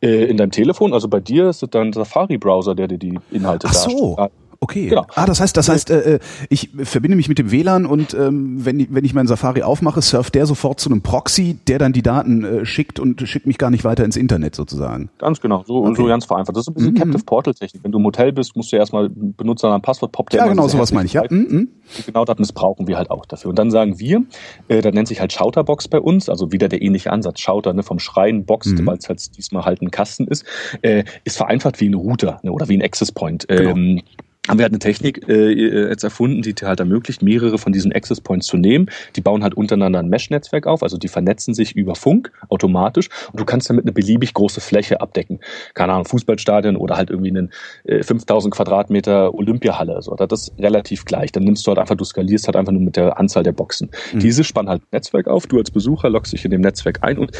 [0.00, 3.66] Äh, in deinem Telefon, also bei dir ist es dann Safari-Browser, der dir die Inhalte
[3.68, 4.16] Ach so.
[4.16, 4.41] darstellt.
[4.62, 4.86] Okay.
[4.90, 5.04] Genau.
[5.16, 8.64] Ah, das heißt, das heißt, äh, äh, ich verbinde mich mit dem WLAN und ähm,
[8.64, 11.92] wenn, ich, wenn ich meinen Safari aufmache, surft der sofort zu einem Proxy, der dann
[11.92, 15.10] die Daten äh, schickt und schickt mich gar nicht weiter ins Internet sozusagen.
[15.18, 15.96] Ganz genau, so, okay.
[15.96, 16.56] so ganz vereinfacht.
[16.56, 16.98] Das ist ein bisschen mhm.
[16.98, 17.82] Captive Portal Technik.
[17.82, 20.32] Wenn du im Hotel bist, musst du erstmal Benutzer ein Passwort poppt.
[20.32, 21.14] Ja, genau, sowas meine ich.
[21.14, 21.24] Ja.
[21.28, 21.68] Mhm.
[22.06, 23.50] Genau das missbrauchen wir halt auch dafür.
[23.50, 24.22] Und dann sagen wir,
[24.68, 27.40] äh, das nennt sich halt Shouterbox bei uns, also wieder der ähnliche Ansatz.
[27.40, 28.86] Shouter, ne, vom Schreien Box, mhm.
[28.86, 30.44] weil es halt diesmal halt ein Kasten ist,
[30.82, 33.48] äh, ist vereinfacht wie ein Router ne, oder wie ein Access Point.
[33.48, 33.70] Genau.
[33.70, 34.02] Ähm,
[34.48, 38.20] haben wir halt eine Technik äh, jetzt erfunden, die halt ermöglicht, mehrere von diesen Access
[38.20, 38.86] Points zu nehmen.
[39.14, 43.38] Die bauen halt untereinander ein Mesh-Netzwerk auf, also die vernetzen sich über Funk automatisch und
[43.38, 45.38] du kannst damit eine beliebig große Fläche abdecken.
[45.74, 47.52] Keine Ahnung, Fußballstadion oder halt irgendwie einen
[47.84, 50.02] äh, 5000 Quadratmeter Olympiahalle.
[50.02, 51.30] So, das ist relativ gleich.
[51.30, 53.90] Dann nimmst du halt einfach, du skalierst halt einfach nur mit der Anzahl der Boxen.
[54.12, 54.18] Mhm.
[54.18, 57.18] Diese spannen halt ein Netzwerk auf, du als Besucher loggst dich in dem Netzwerk ein
[57.18, 57.30] und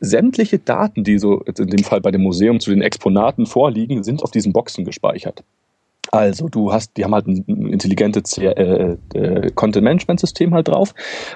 [0.00, 4.22] sämtliche Daten, die so in dem Fall bei dem Museum zu den Exponaten vorliegen, sind
[4.22, 5.42] auf diesen Boxen gespeichert.
[6.16, 10.94] Also du hast, die haben halt ein intelligentes äh, äh, Content-Management-System halt drauf,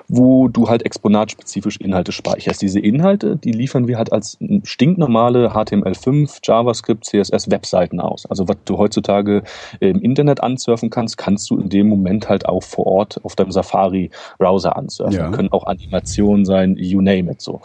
[0.08, 2.62] wo du halt exponatspezifisch Inhalte speicherst.
[2.62, 8.26] Diese Inhalte, die liefern wir halt als stinknormale HTML5, JavaScript, CSS Webseiten aus.
[8.26, 9.42] Also was du heutzutage
[9.80, 13.52] im Internet ansurfen kannst, kannst du in dem Moment halt auch vor Ort auf deinem
[13.52, 15.14] Safari-Browser ansurfen.
[15.14, 15.30] Ja.
[15.30, 17.60] Können auch Animationen sein, you name it so.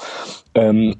[0.53, 0.95] Ähm,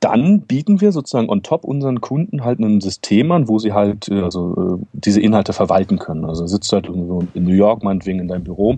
[0.00, 4.08] dann bieten wir sozusagen on top unseren Kunden halt ein System an, wo sie halt
[4.08, 6.24] äh, also äh, diese Inhalte verwalten können.
[6.24, 8.76] Also sitzt halt in New York meinetwegen in deinem Büro,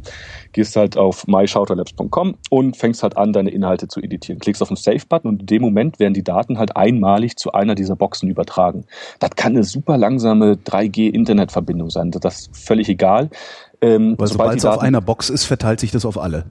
[0.52, 4.40] gehst halt auf myshouterlabs.com und fängst halt an, deine Inhalte zu editieren.
[4.40, 7.76] Klickst auf den Save-Button und in dem Moment werden die Daten halt einmalig zu einer
[7.76, 8.84] dieser Boxen übertragen.
[9.20, 12.10] Das kann eine super langsame 3G-Internetverbindung sein.
[12.10, 13.30] Das ist völlig egal.
[13.80, 16.46] Ähm, Weil sobald es auf einer Box ist, verteilt sich das auf alle.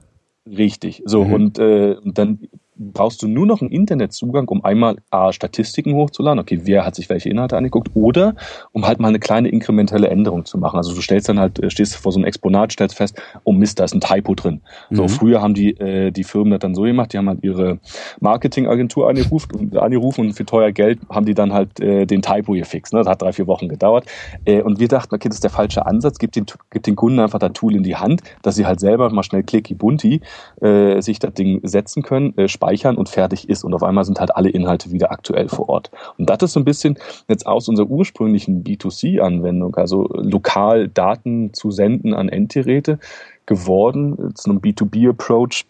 [0.46, 1.02] Richtig.
[1.04, 1.32] So, mhm.
[1.32, 6.38] und, äh, und dann brauchst du nur noch einen Internetzugang, um einmal A, Statistiken hochzuladen,
[6.38, 8.34] okay, wer hat sich welche Inhalte angeguckt, oder
[8.72, 10.76] um halt mal eine kleine inkrementelle Änderung zu machen.
[10.76, 13.80] Also du stellst dann halt, äh, stehst vor so einem Exponat, stellst fest, oh Mist,
[13.80, 14.60] da ist ein Typo drin.
[14.90, 14.96] Mhm.
[14.96, 17.78] So, früher haben die, äh, die Firmen das dann so gemacht, die haben halt ihre
[18.20, 22.52] Marketingagentur angerufen und, angerufen und für teuer Geld haben die dann halt äh, den Typo
[22.52, 22.92] gefixt.
[22.92, 23.00] Ne?
[23.00, 24.06] Das hat drei, vier Wochen gedauert.
[24.44, 27.20] Äh, und wir dachten, okay, das ist der falsche Ansatz, gib den, gib den Kunden
[27.20, 30.20] einfach das Tool in die Hand, dass sie halt selber mal schnell clicky bunti
[30.60, 33.64] äh, sich das Ding setzen können, äh, speichern und fertig ist.
[33.64, 35.90] Und auf einmal sind halt alle Inhalte wieder aktuell vor Ort.
[36.18, 36.98] Und das ist so ein bisschen
[37.28, 42.98] jetzt aus unserer ursprünglichen B2C-Anwendung, also lokal Daten zu senden an Endgeräte
[43.46, 45.64] geworden, zu einem B2B-Approach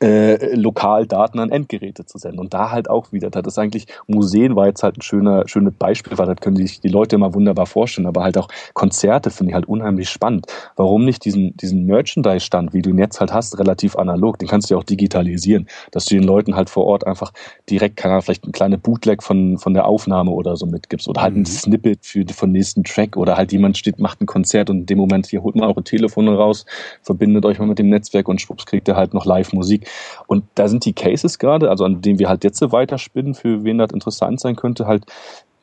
[0.00, 2.38] äh, lokal Daten an Endgeräte zu senden.
[2.38, 5.74] Und da halt auch wieder, das ist eigentlich, Museen war jetzt halt ein schöner, schönes
[5.74, 9.50] Beispiel, weil das können sich die Leute immer wunderbar vorstellen, aber halt auch Konzerte finde
[9.50, 10.46] ich halt unheimlich spannend.
[10.76, 14.70] Warum nicht diesen, diesen Merchandise-Stand, wie du ihn jetzt halt hast, relativ analog, den kannst
[14.70, 17.32] du ja auch digitalisieren, dass du den Leuten halt vor Ort einfach
[17.68, 21.22] direkt, kann er vielleicht ein kleine Bootleg von, von der Aufnahme oder so mitgibst oder
[21.22, 21.46] halt ein mhm.
[21.46, 24.98] Snippet für, von nächsten Track oder halt jemand steht, macht ein Konzert und in dem
[24.98, 26.64] Moment, hier holt mal eure Telefone raus,
[27.02, 29.79] verbindet euch mal mit dem Netzwerk und schwupps kriegt ihr halt noch Live-Musik
[30.26, 33.78] Und da sind die Cases gerade, also an denen wir halt jetzt weiterspinnen, für wen
[33.78, 35.04] das interessant sein könnte, halt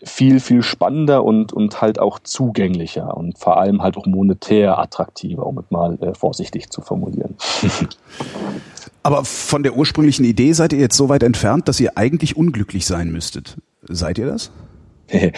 [0.03, 5.45] viel, viel spannender und, und halt auch zugänglicher und vor allem halt auch monetär attraktiver,
[5.45, 7.35] um es mal äh, vorsichtig zu formulieren.
[9.03, 12.85] Aber von der ursprünglichen Idee seid ihr jetzt so weit entfernt, dass ihr eigentlich unglücklich
[12.85, 13.57] sein müsstet.
[13.83, 14.51] Seid ihr das?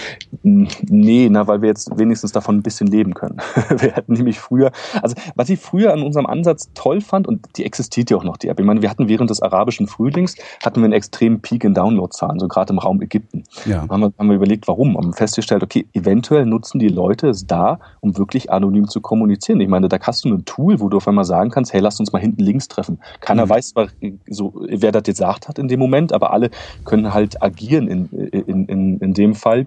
[0.44, 3.38] nee, na, weil wir jetzt wenigstens davon ein bisschen leben können.
[3.78, 7.66] wir hatten nämlich früher, also was ich früher an unserem Ansatz toll fand, und die
[7.66, 8.60] existiert ja auch noch, die App.
[8.60, 12.40] Ich meine, wir hatten während des arabischen Frühlings, hatten wir einen extremen Peak in Downloadzahlen,
[12.40, 13.44] so gerade im Raum Ägypten.
[13.66, 13.88] Ja.
[13.90, 14.98] Haben, wir, haben wir überlegt, warum?
[14.98, 19.62] Haben festgestellt, okay, eventuell nutzen die Leute es da, um wirklich anonym zu kommunizieren.
[19.62, 22.00] Ich meine, da hast du ein Tool, wo du auf einmal sagen kannst, hey, lass
[22.00, 23.00] uns mal hinten links treffen.
[23.20, 23.50] Keiner mhm.
[23.50, 23.88] weiß zwar
[24.28, 26.50] so, wer das gesagt hat in dem Moment, aber alle
[26.86, 29.59] können halt agieren in, in, in, in dem Fall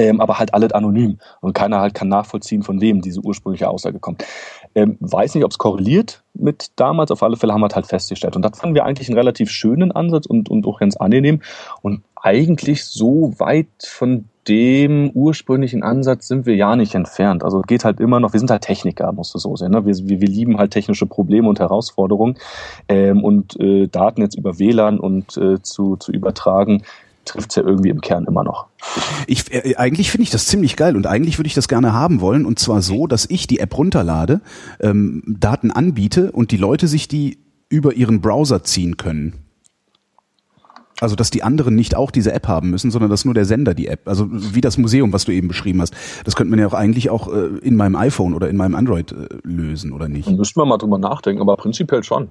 [0.00, 3.98] ähm, aber halt alles anonym und keiner halt kann nachvollziehen, von wem diese ursprüngliche Aussage
[3.98, 4.24] kommt.
[4.74, 7.10] Ähm, weiß nicht, ob es korreliert mit damals.
[7.10, 8.34] Auf alle Fälle haben wir halt festgestellt.
[8.34, 11.42] Und das fanden wir eigentlich einen relativ schönen Ansatz und, und auch ganz angenehm.
[11.82, 17.44] Und eigentlich so weit von dem ursprünglichen Ansatz sind wir ja nicht entfernt.
[17.44, 19.72] Also geht halt immer noch, wir sind halt Techniker, musst du so sehen.
[19.72, 19.84] Ne?
[19.84, 22.38] Wir, wir, wir lieben halt technische Probleme und Herausforderungen.
[22.88, 26.84] Ähm, und äh, Daten jetzt über WLAN und äh, zu, zu übertragen,
[27.30, 28.66] trifft es ja irgendwie im Kern immer noch.
[29.26, 32.20] Ich, äh, eigentlich finde ich das ziemlich geil und eigentlich würde ich das gerne haben
[32.20, 34.40] wollen und zwar so, dass ich die App runterlade,
[34.80, 37.38] ähm, Daten anbiete und die Leute sich die
[37.68, 39.44] über ihren Browser ziehen können.
[41.00, 43.72] Also, dass die anderen nicht auch diese App haben müssen, sondern dass nur der Sender
[43.72, 45.94] die App, also wie das Museum, was du eben beschrieben hast.
[46.24, 49.12] Das könnte man ja auch eigentlich auch äh, in meinem iPhone oder in meinem Android
[49.12, 50.28] äh, lösen, oder nicht?
[50.28, 52.28] Müssten wir mal drüber nachdenken, aber prinzipiell schon.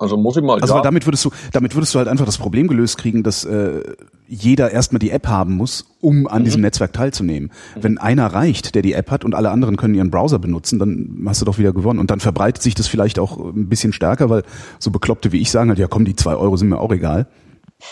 [0.00, 0.58] Also muss ich mal.
[0.58, 0.80] Also ja.
[0.80, 3.82] damit würdest du, damit würdest du halt einfach das Problem gelöst kriegen, dass äh,
[4.26, 6.44] jeder erstmal die App haben muss, um an mhm.
[6.46, 7.50] diesem Netzwerk teilzunehmen.
[7.76, 7.82] Mhm.
[7.82, 11.22] Wenn einer reicht, der die App hat und alle anderen können ihren Browser benutzen, dann
[11.26, 12.00] hast du doch wieder gewonnen.
[12.00, 14.42] Und dann verbreitet sich das vielleicht auch ein bisschen stärker, weil
[14.78, 17.26] so Bekloppte wie ich sagen halt, ja komm, die zwei Euro sind mir auch egal.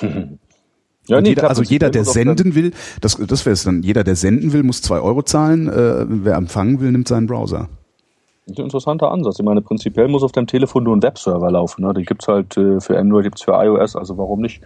[0.01, 0.39] Mhm.
[1.11, 4.05] Ja, nee, jeder, klar, also jeder, der senden will, das, das wäre es dann, jeder,
[4.05, 7.71] der senden will, muss zwei Euro zahlen, äh, wer empfangen will, nimmt seinen Browser.
[8.49, 9.39] Ein interessanter Ansatz.
[9.39, 11.85] Ich meine, prinzipiell muss auf deinem Telefon nur ein Webserver laufen.
[11.85, 11.93] Ne?
[11.93, 14.63] Die gibt's halt äh, für Android, gibt's für iOS, also warum nicht?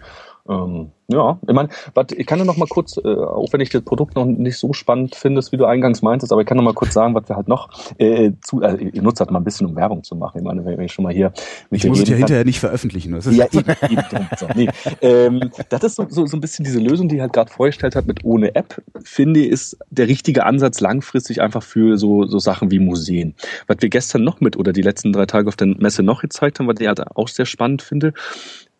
[0.49, 1.69] Ähm, ja, ich meine,
[2.17, 4.73] ich kann ja noch mal kurz, äh, auch wenn ich das Produkt noch nicht so
[4.73, 7.37] spannend finde, wie du eingangs meintest, aber ich kann noch mal kurz sagen, was wir
[7.37, 10.39] halt noch äh, zu, äh, ich nutze halt mal ein bisschen, um Werbung zu machen.
[10.39, 11.31] Ich meine, wenn ich schon mal hier
[11.71, 13.13] Ich muss es ja hinterher nicht veröffentlichen.
[13.13, 14.03] Das ist ja, eben, eben,
[14.37, 14.69] so, nee.
[15.01, 18.05] ähm, das ist so, so, so ein bisschen diese Lösung, die halt gerade vorgestellt hat
[18.05, 22.69] mit ohne App, finde ich, ist der richtige Ansatz langfristig einfach für so, so Sachen
[22.69, 23.35] wie Museen.
[23.67, 26.59] Was wir gestern noch mit oder die letzten drei Tage auf der Messe noch gezeigt
[26.59, 28.13] haben, was ich halt auch sehr spannend finde,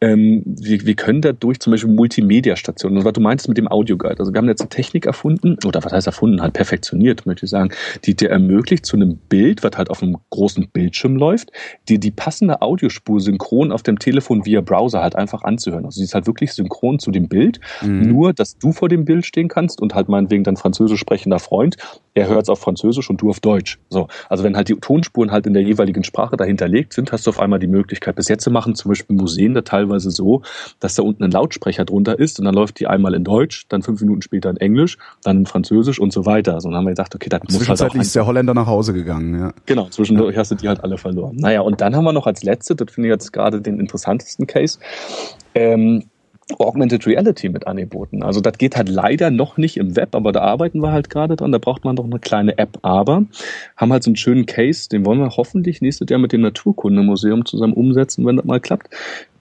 [0.04, 4.20] ähm, wir, wir können dadurch zum Beispiel Multimedia-Stationen, und was du meinst mit dem Audioguide,
[4.20, 7.50] also wir haben jetzt eine Technik erfunden, oder was heißt erfunden, halt perfektioniert, möchte ich
[7.50, 7.72] sagen,
[8.04, 11.52] die dir ermöglicht, zu einem Bild, was halt auf einem großen Bildschirm läuft,
[11.88, 15.86] dir die passende Audiospur synchron auf dem Telefon via Browser halt einfach anzuhören.
[15.86, 18.02] Also sie ist halt wirklich synchron zu dem Bild, mhm.
[18.02, 21.78] nur dass du vor dem Bild stehen kannst und halt meinetwegen dein französisch sprechender Freund,
[22.14, 23.80] er hört es auf Französisch und du auf Deutsch.
[23.90, 27.30] So, also wenn halt die Tonspuren halt in der jeweiligen Sprache dahinterlegt sind, hast du
[27.30, 30.42] auf einmal die Möglichkeit, bis jetzt zu machen, zum Beispiel Museen da teilweise teilweise so,
[30.80, 33.82] dass da unten ein Lautsprecher drunter ist und dann läuft die einmal in Deutsch, dann
[33.82, 36.60] fünf Minuten später in Englisch, dann in Französisch und so weiter.
[36.62, 38.94] So, dann haben wir gedacht, okay, das muss halt auch ist der Holländer nach Hause
[38.94, 39.54] gegangen, ja.
[39.66, 40.40] Genau, zwischendurch ja.
[40.40, 41.36] hast du die halt alle verloren.
[41.38, 44.48] Naja, und dann haben wir noch als letzte, das finde ich jetzt gerade den interessantesten
[44.48, 44.80] Case,
[45.56, 46.06] ähm,
[46.60, 48.24] Augmented Reality mit angeboten.
[48.24, 51.36] Also das geht halt leider noch nicht im Web, aber da arbeiten wir halt gerade
[51.36, 51.52] dran.
[51.52, 52.80] Da braucht man doch eine kleine App.
[52.82, 53.24] Aber
[53.78, 57.46] haben halt so einen schönen Case, den wollen wir hoffentlich nächstes Jahr mit dem Naturkundemuseum
[57.46, 58.90] zusammen umsetzen, wenn das mal klappt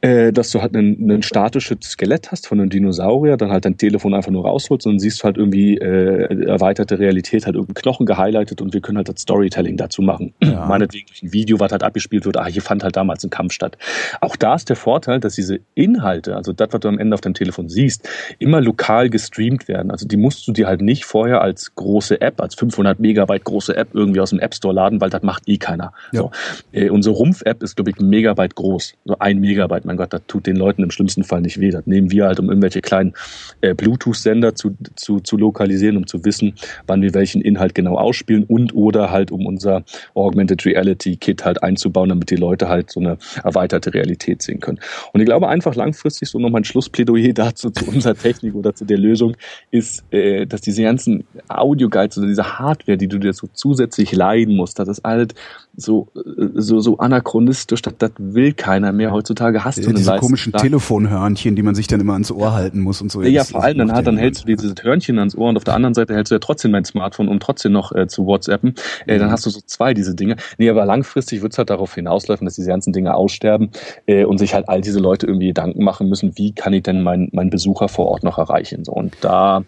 [0.03, 4.15] äh, dass du halt ein, statisches Skelett hast von einem Dinosaurier, dann halt dein Telefon
[4.15, 8.61] einfach nur rausholst und dann siehst halt irgendwie äh, erweiterte Realität, halt irgendein Knochen gehighlightet
[8.61, 10.35] und wir können halt das Storytelling dazu machen.
[10.43, 10.67] Ja.
[10.69, 13.53] Meinetwegen durch ein Video, was halt abgespielt wird, ah, hier fand halt damals ein Kampf
[13.53, 13.79] statt.
[14.21, 17.21] Auch da ist der Vorteil, dass diese Inhalte, also das, was du am Ende auf
[17.21, 18.09] deinem Telefon siehst,
[18.41, 19.93] immer lokal gestreamt werden.
[19.93, 23.77] Also die musst du dir halt nicht vorher als große App, als 500 Megabyte große
[23.77, 25.93] App irgendwie aus dem App Store laden, weil das macht eh keiner.
[26.11, 26.23] Ja.
[26.23, 26.31] So.
[26.73, 28.95] Äh, unsere Rumpf-App ist, glaube ich, ein Megabyte groß.
[29.05, 31.71] So ein Megabyte mein Gott, das tut den Leuten im schlimmsten Fall nicht weh.
[31.71, 33.13] Das nehmen wir halt, um irgendwelche kleinen
[33.61, 36.55] äh, Bluetooth-Sender zu, zu, zu lokalisieren, um zu wissen,
[36.87, 41.63] wann wir welchen Inhalt genau ausspielen und oder halt, um unser Augmented Reality Kit halt
[41.63, 44.81] einzubauen, damit die Leute halt so eine erweiterte Realität sehen können.
[45.13, 48.87] Und ich glaube einfach langfristig, so nochmal ein Schlussplädoyer dazu, zu unserer Technik oder zu
[48.87, 49.37] der Lösung,
[49.71, 54.57] ist, äh, dass diese ganzen Audio-Guides oder diese Hardware, die du dir so zusätzlich leiden
[54.57, 55.35] musst, das ist halt
[55.77, 59.13] so, äh, so, so anachronistisch, das, das will keiner mehr.
[59.13, 62.81] Heutzutage hast du eine Leistung komischen Telefonhörnchen, die man sich dann immer ans Ohr halten
[62.81, 63.23] muss und so.
[63.23, 65.65] Ja, ja vor allem, dann, hat, dann hältst du dieses Hörnchen ans Ohr und auf
[65.65, 68.75] der anderen Seite hältst du ja trotzdem dein Smartphone, um trotzdem noch äh, zu WhatsAppen.
[69.07, 69.21] Äh, mhm.
[69.21, 70.37] Dann hast du so zwei diese Dinge.
[70.59, 73.71] Nee, aber langfristig wird es halt darauf hinauslaufen, dass diese ganzen Dinge aussterben
[74.07, 77.03] äh, und sich halt all diese Leute irgendwie Gedanken machen müssen, wie kann ich denn
[77.03, 78.85] meinen mein Besucher vor Ort noch erreichen.
[78.85, 79.65] So, und da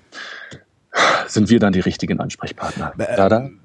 [1.26, 2.92] sind wir dann die richtigen Ansprechpartner.
[2.98, 3.50] Äh, da, da.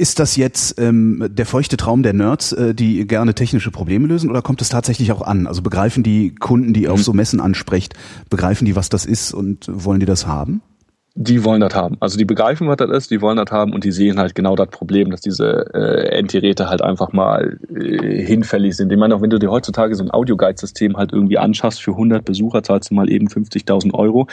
[0.00, 4.30] Ist das jetzt ähm, der feuchte Traum der Nerds, äh, die gerne technische Probleme lösen,
[4.30, 5.46] oder kommt es tatsächlich auch an?
[5.46, 7.02] Also begreifen die Kunden, die auf mhm.
[7.02, 7.92] so Messen ansprecht,
[8.30, 10.62] begreifen die, was das ist und wollen die das haben?
[11.22, 11.98] Die wollen das haben.
[12.00, 14.56] Also die begreifen, was das ist, die wollen das haben und die sehen halt genau
[14.56, 18.90] das Problem, dass diese äh, Endgeräte halt einfach mal äh, hinfällig sind.
[18.90, 22.24] Ich meine, auch wenn du dir heutzutage so ein Audio-Guide-System halt irgendwie anschaffst, für 100
[22.24, 24.28] Besucher zahlst du mal eben 50.000 Euro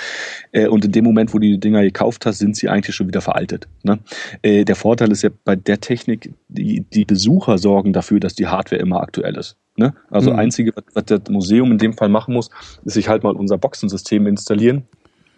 [0.54, 3.10] äh, und in dem Moment, wo du die Dinger gekauft hast, sind sie eigentlich schon
[3.10, 3.68] wieder veraltet.
[3.84, 4.00] Ne?
[4.42, 8.48] Äh, der Vorteil ist ja bei der Technik, die, die Besucher sorgen dafür, dass die
[8.48, 9.58] Hardware immer aktuell ist.
[9.76, 9.94] Ne?
[10.10, 10.40] Also mhm.
[10.40, 12.50] einzige, was, was das Museum in dem Fall machen muss,
[12.86, 14.86] ist sich halt mal unser Boxensystem installieren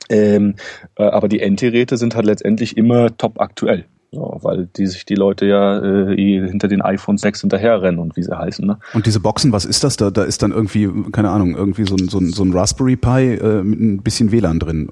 [0.10, 0.56] ähm,
[0.96, 3.86] äh, aber die Endgeräte sind halt letztendlich immer top aktuell.
[4.12, 8.24] So, weil die sich die Leute ja äh, hinter den iPhone 6 hinterherrennen und wie
[8.24, 8.66] sie heißen.
[8.66, 8.80] Ne?
[8.94, 9.98] Und diese Boxen, was ist das?
[9.98, 12.96] Da, da ist dann irgendwie, keine Ahnung, irgendwie so ein, so ein, so ein Raspberry
[12.96, 14.90] Pi äh, mit ein bisschen WLAN drin.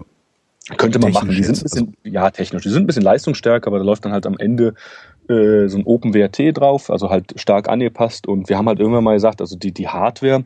[0.75, 1.29] Könnte man machen.
[1.29, 2.15] Die sind ein bisschen, also.
[2.15, 2.61] ja, technisch.
[2.63, 4.75] Die sind ein bisschen leistungsstärker, aber da läuft dann halt am Ende
[5.29, 8.27] äh, so ein OpenWRT drauf, also halt stark angepasst.
[8.27, 10.43] Und wir haben halt irgendwann mal gesagt, also die, die Hardware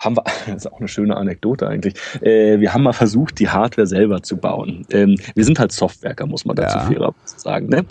[0.00, 3.48] haben wir, das ist auch eine schöne Anekdote eigentlich, äh, wir haben mal versucht, die
[3.48, 4.86] Hardware selber zu bauen.
[4.90, 6.84] Ähm, wir sind halt Softwerker, muss man dazu ja.
[6.84, 7.68] fairer sagen.
[7.68, 7.84] Ne?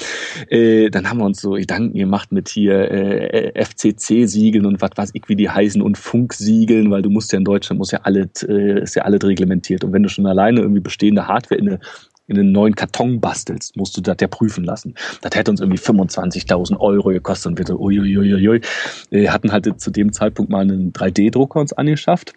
[0.50, 5.12] Äh, dann haben wir uns so Gedanken gemacht mit hier äh, FCC-Siegeln und was weiß
[5.14, 8.44] ich, wie die heißen und Funksiegeln, weil du musst ja in Deutschland, muss ja alles,
[8.44, 9.84] äh, ist ja alles reglementiert.
[9.84, 11.80] Und wenn du schon alleine irgendwie bestehende Hardware in eine
[12.28, 14.96] in einen neuen Karton bastelst, musst du das ja prüfen lassen.
[15.22, 18.62] Das hätte uns irgendwie 25.000 Euro gekostet und wir so, uiuiuiui.
[19.10, 22.34] Wir hatten halt zu dem Zeitpunkt mal einen 3D-Drucker uns angeschafft.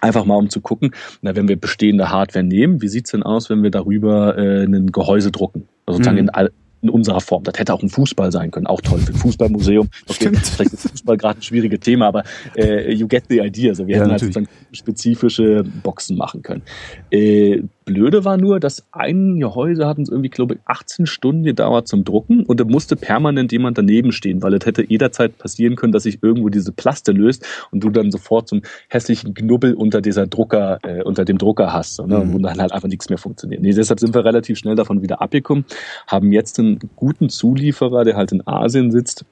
[0.00, 3.50] Einfach mal um zu gucken, na, wenn wir bestehende Hardware nehmen, wie sieht's denn aus,
[3.50, 5.68] wenn wir darüber äh, ein Gehäuse drucken?
[5.86, 6.28] Also sozusagen mhm.
[6.28, 6.48] in,
[6.82, 7.42] in unserer Form.
[7.42, 9.88] Das hätte auch ein Fußball sein können, auch toll für ein Fußballmuseum.
[10.06, 12.22] Okay, vielleicht ist Fußball gerade ein schwieriges Thema, aber
[12.56, 13.70] äh, you get the idea.
[13.70, 16.62] Also wir ja, hätten halt sozusagen spezifische Boxen machen können.
[17.10, 21.88] Äh, Blöde war nur, dass ein Gehäuse hat uns irgendwie, glaube ich, 18 Stunden gedauert
[21.88, 25.92] zum Drucken und da musste permanent jemand daneben stehen, weil es hätte jederzeit passieren können,
[25.92, 30.26] dass sich irgendwo diese Plaste löst und du dann sofort zum hässlichen Knubbel unter dieser
[30.26, 32.34] Drucker, äh, unter dem Drucker hast, ne, mhm.
[32.34, 33.62] wo dann halt einfach nichts mehr funktioniert.
[33.62, 35.64] Nee, deshalb sind wir relativ schnell davon wieder abgekommen,
[36.06, 39.24] haben jetzt einen guten Zulieferer, der halt in Asien sitzt,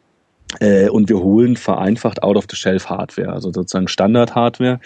[0.60, 4.80] äh, und wir holen vereinfacht Out-of-the-Shelf-Hardware, also sozusagen Standard-Hardware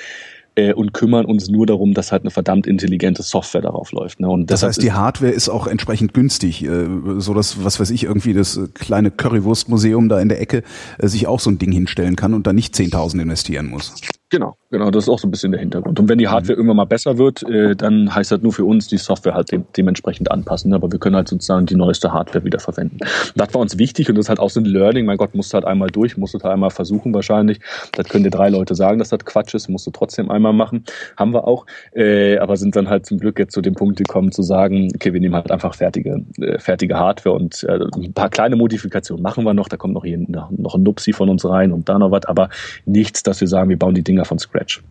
[0.55, 4.21] äh, und kümmern uns nur darum, dass halt eine verdammt intelligente Software darauf läuft.
[4.21, 4.29] Ne?
[4.29, 6.87] Und das heißt, die Hardware ist auch entsprechend günstig, äh,
[7.19, 10.63] so dass, was weiß ich, irgendwie das kleine Currywurstmuseum da in der Ecke
[10.99, 13.95] äh, sich auch so ein Ding hinstellen kann und da nicht 10.000 investieren muss.
[14.33, 15.99] Genau, genau, das ist auch so ein bisschen der Hintergrund.
[15.99, 16.59] Und wenn die Hardware mhm.
[16.61, 19.61] irgendwann mal besser wird, äh, dann heißt das nur für uns die Software halt de
[19.77, 20.73] dementsprechend anpassen.
[20.73, 22.99] Aber wir können halt sozusagen die neueste Hardware wieder verwenden.
[23.35, 25.05] das war uns wichtig und das ist halt auch so ein Learning.
[25.05, 27.59] Mein Gott, musst du halt einmal durch, musst du halt einmal versuchen wahrscheinlich.
[27.91, 30.85] Das können dir drei Leute sagen, dass das Quatsch ist, musst du trotzdem einmal machen.
[31.17, 31.67] Haben wir auch.
[31.93, 35.13] Äh, aber sind dann halt zum Glück jetzt zu dem Punkt gekommen zu sagen, okay,
[35.13, 39.43] wir nehmen halt einfach fertige, äh, fertige Hardware und äh, ein paar kleine Modifikationen machen
[39.43, 39.67] wir noch.
[39.67, 42.49] Da kommt noch hier noch ein Nupsi von uns rein und da noch was, aber
[42.85, 44.83] nichts, dass wir sagen, wir bauen die Dinger von Scratch.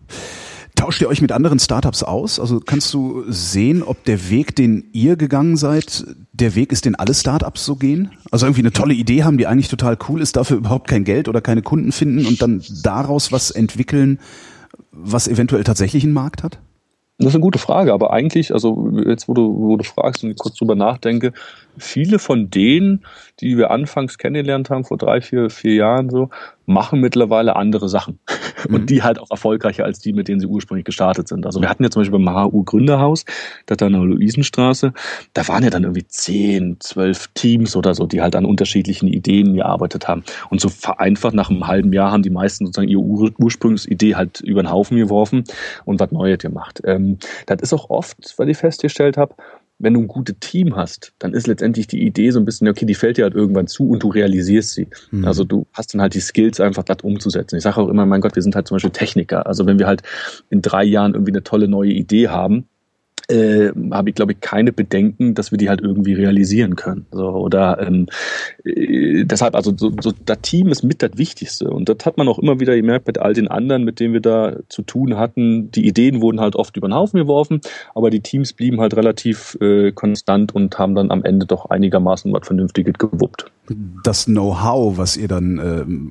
[0.75, 2.39] Tauscht ihr euch mit anderen Startups aus?
[2.39, 6.95] Also kannst du sehen, ob der Weg, den ihr gegangen seid, der Weg ist, den
[6.95, 8.11] alle Startups so gehen?
[8.31, 11.27] Also irgendwie eine tolle Idee haben, die eigentlich total cool ist, dafür überhaupt kein Geld
[11.27, 14.19] oder keine Kunden finden und dann daraus was entwickeln,
[14.91, 16.59] was eventuell tatsächlich einen Markt hat?
[17.17, 20.31] Das ist eine gute Frage, aber eigentlich, also jetzt, wo du, wo du fragst und
[20.31, 21.33] ich kurz drüber nachdenke,
[21.77, 23.05] viele von denen,
[23.39, 26.29] die wir anfangs kennengelernt haben, vor drei, vier, vier Jahren so,
[26.65, 28.19] machen mittlerweile andere Sachen.
[28.67, 28.75] Mhm.
[28.75, 31.45] Und die halt auch erfolgreicher als die, mit denen sie ursprünglich gestartet sind.
[31.45, 33.23] Also wir hatten ja zum Beispiel beim HU Gründerhaus,
[33.67, 34.91] das da in der Luisenstraße,
[35.33, 39.53] da waren ja dann irgendwie zehn, zwölf Teams oder so, die halt an unterschiedlichen Ideen
[39.53, 40.25] gearbeitet haben.
[40.49, 44.41] Und so vereinfacht nach einem halben Jahr haben die meisten sozusagen ihre Ur Ursprungsidee halt
[44.41, 45.45] über den Haufen geworfen
[45.85, 46.81] und was Neues gemacht.
[46.83, 49.35] Ähm, das ist auch oft, weil ich festgestellt habe,
[49.79, 52.85] wenn du ein gutes Team hast, dann ist letztendlich die Idee so ein bisschen, okay,
[52.85, 54.87] die fällt dir halt irgendwann zu und du realisierst sie.
[55.11, 55.25] Mhm.
[55.25, 57.55] Also du hast dann halt die Skills, einfach das umzusetzen.
[57.55, 59.47] Ich sage auch immer, mein Gott, wir sind halt zum Beispiel Techniker.
[59.47, 60.03] Also wenn wir halt
[60.49, 62.67] in drei Jahren irgendwie eine tolle neue Idee haben,
[63.29, 67.05] äh, habe ich, glaube ich, keine Bedenken, dass wir die halt irgendwie realisieren können.
[67.11, 68.07] So, oder ähm,
[68.63, 71.69] äh, deshalb, also so, so, das Team ist mit das Wichtigste.
[71.69, 74.21] Und das hat man auch immer wieder gemerkt bei all den anderen, mit denen wir
[74.21, 75.71] da zu tun hatten.
[75.71, 77.61] Die Ideen wurden halt oft über den Haufen geworfen,
[77.93, 82.33] aber die Teams blieben halt relativ äh, konstant und haben dann am Ende doch einigermaßen
[82.33, 83.51] was Vernünftiges gewuppt
[84.03, 85.59] das Know-how, was ihr dann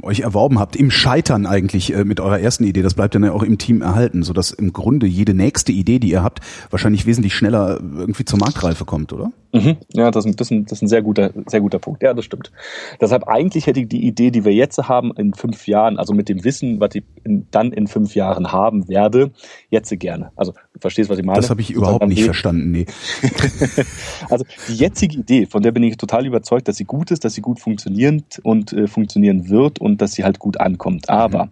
[0.02, 3.24] äh, euch erworben habt, im Scheitern eigentlich äh, mit eurer ersten Idee, das bleibt dann
[3.24, 6.40] ja auch im Team erhalten, sodass im Grunde jede nächste Idee, die ihr habt,
[6.70, 9.32] wahrscheinlich wesentlich schneller irgendwie zur Marktreife kommt, oder?
[9.52, 9.78] Mhm.
[9.94, 12.02] Ja, das, das, das ist ein sehr guter, sehr guter Punkt.
[12.02, 12.52] Ja, das stimmt.
[13.00, 16.28] Deshalb eigentlich hätte ich die Idee, die wir jetzt haben, in fünf Jahren, also mit
[16.28, 19.30] dem Wissen, was ich in, dann in fünf Jahren haben werde,
[19.70, 20.32] jetzt gerne.
[20.36, 21.40] Also du verstehst, was ich meine?
[21.40, 22.86] Das habe ich überhaupt nicht verstanden, nee.
[24.28, 27.32] also die jetzige Idee, von der bin ich total überzeugt, dass sie gut ist, dass
[27.32, 31.08] sie gut funktioniert und äh, funktionieren wird und dass sie halt gut ankommt.
[31.08, 31.50] Aber mhm.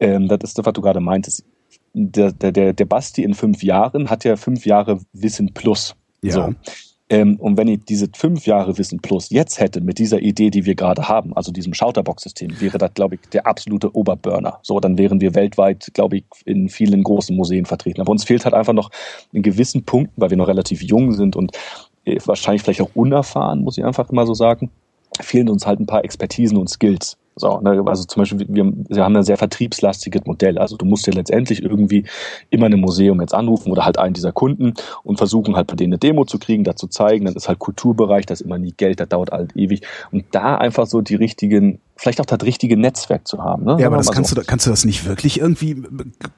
[0.00, 1.44] ähm, das ist das, was du gerade meintest.
[1.94, 5.94] Der, der, der, Basti in fünf Jahren hat ja fünf Jahre Wissen plus.
[6.22, 6.32] Ja.
[6.32, 6.54] So.
[7.12, 10.64] Ähm, und wenn ich diese fünf Jahre Wissen plus jetzt hätte mit dieser Idee, die
[10.64, 14.60] wir gerade haben, also diesem Schauterbox-System, wäre das, glaube ich, der absolute Oberburner.
[14.62, 18.00] So, dann wären wir weltweit, glaube ich, in vielen großen Museen vertreten.
[18.00, 18.90] Aber uns fehlt halt einfach noch
[19.30, 21.54] in gewissen Punkten, weil wir noch relativ jung sind und
[22.06, 24.70] äh, wahrscheinlich vielleicht auch unerfahren, muss ich einfach mal so sagen,
[25.20, 27.18] fehlen uns halt ein paar Expertisen und Skills.
[27.34, 30.58] So, ne, also zum Beispiel, wir, wir haben ein sehr vertriebslastiges Modell.
[30.58, 32.04] Also du musst ja letztendlich irgendwie
[32.50, 35.94] immer ein Museum jetzt anrufen oder halt einen dieser Kunden und versuchen halt bei denen
[35.94, 37.24] eine Demo zu kriegen, da zu zeigen.
[37.24, 39.82] Dann ist halt Kulturbereich, das ist immer nie Geld, das dauert halt ewig.
[40.10, 43.64] Und da einfach so die richtigen, vielleicht auch das richtige Netzwerk zu haben.
[43.64, 43.76] Ne?
[43.80, 44.36] Ja, aber das kannst so.
[44.36, 45.82] du, kannst du das nicht wirklich irgendwie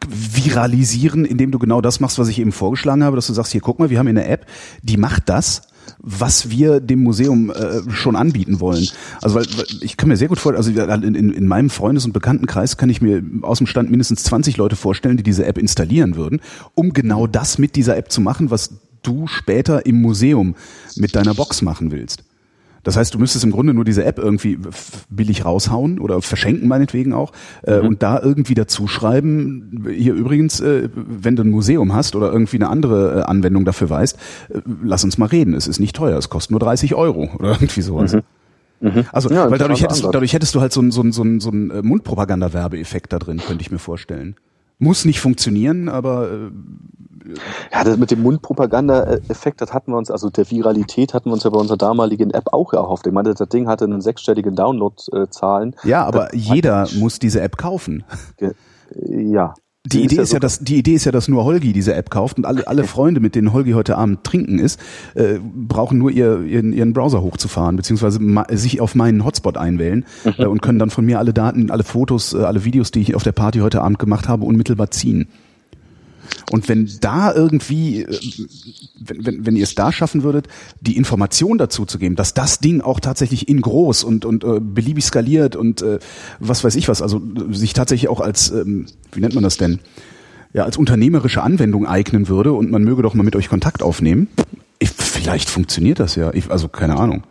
[0.08, 3.60] viralisieren, indem du genau das machst, was ich eben vorgeschlagen habe, dass du sagst, hier
[3.60, 4.46] guck mal, wir haben hier eine App,
[4.82, 5.62] die macht das
[6.04, 8.86] was wir dem Museum äh, schon anbieten wollen.
[9.22, 12.04] Also weil, weil ich kann mir sehr gut vorstellen, also in, in, in meinem Freundes-
[12.04, 15.56] und Bekanntenkreis kann ich mir aus dem Stand mindestens 20 Leute vorstellen, die diese App
[15.56, 16.40] installieren würden,
[16.74, 18.70] um genau das mit dieser App zu machen, was
[19.02, 20.54] du später im Museum
[20.96, 22.22] mit deiner Box machen willst.
[22.84, 24.58] Das heißt, du müsstest im Grunde nur diese App irgendwie
[25.10, 27.32] billig raushauen oder verschenken meinetwegen auch
[27.62, 27.88] äh, mhm.
[27.88, 32.56] und da irgendwie dazu schreiben, hier übrigens, äh, wenn du ein Museum hast oder irgendwie
[32.56, 34.16] eine andere äh, Anwendung dafür weißt,
[34.50, 35.54] äh, lass uns mal reden.
[35.54, 38.14] Es ist nicht teuer, es kostet nur 30 Euro oder irgendwie sowas.
[38.14, 38.22] Mhm.
[38.80, 39.04] Mhm.
[39.12, 41.40] Also, ja, weil dadurch hättest, dadurch hättest du halt so einen so einen, so einen,
[41.40, 44.36] so einen äh, Mundpropaganda-Werbeeffekt da drin, könnte ich mir vorstellen.
[44.78, 46.50] Muss nicht funktionieren, aber äh,
[47.72, 51.44] ja, das mit dem Mundpropaganda-Effekt, das hatten wir uns, also der Viralität hatten wir uns
[51.44, 53.06] ja bei unserer damaligen App auch erhofft.
[53.06, 55.76] Ich meine, das Ding hatte einen sechsstelligen Download-Zahlen.
[55.84, 58.04] Ja, aber das jeder muss diese App kaufen.
[58.96, 59.54] Ja.
[59.86, 62.08] Die, die Idee ist ja, dass die Idee ist ja, dass nur Holgi diese App
[62.08, 64.80] kauft und alle alle Freunde, mit denen Holgi heute Abend trinken ist,
[65.14, 68.18] äh, brauchen nur ihr, ihren, ihren Browser hochzufahren beziehungsweise
[68.52, 70.32] sich auf meinen Hotspot einwählen mhm.
[70.38, 73.14] äh, und können dann von mir alle Daten, alle Fotos, äh, alle Videos, die ich
[73.14, 75.28] auf der Party heute Abend gemacht habe, unmittelbar ziehen.
[76.50, 78.20] Und wenn da irgendwie, äh,
[78.98, 80.48] wenn, wenn, wenn ihr es da schaffen würdet,
[80.80, 84.60] die Information dazu zu geben, dass das Ding auch tatsächlich in groß und, und äh,
[84.60, 85.98] beliebig skaliert und äh,
[86.40, 87.20] was weiß ich was, also
[87.50, 89.80] sich tatsächlich auch als, ähm, wie nennt man das denn,
[90.52, 94.28] ja, als unternehmerische Anwendung eignen würde und man möge doch mal mit euch Kontakt aufnehmen.
[94.78, 96.32] Ich, vielleicht funktioniert das ja.
[96.32, 97.24] Ich, also keine Ahnung.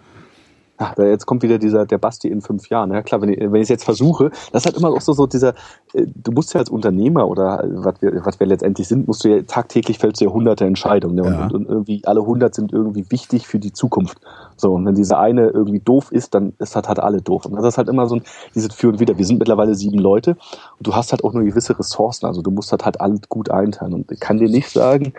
[0.77, 2.91] Ach, jetzt kommt wieder dieser der Basti in fünf Jahren.
[2.91, 5.13] Ja klar, wenn ich wenn ich es jetzt versuche, das ist halt immer auch so
[5.13, 5.49] so dieser.
[5.93, 9.29] Äh, du musst ja als Unternehmer oder was wir was wir letztendlich sind, musst du
[9.29, 11.29] ja tagtäglich fällst du ja hunderte Entscheidungen ne?
[11.29, 11.43] ja.
[11.43, 14.17] und, und, irgendwie alle hundert sind irgendwie wichtig für die Zukunft.
[14.57, 17.45] So und wenn dieser eine irgendwie doof ist, dann ist das halt alle doof.
[17.45, 18.23] Und das ist halt immer so ein
[18.55, 19.17] dieses Für und Wider.
[19.17, 22.25] Wir sind mittlerweile sieben Leute und du hast halt auch nur gewisse Ressourcen.
[22.25, 25.13] Also du musst halt halt alles gut einteilen und ich kann dir nicht sagen.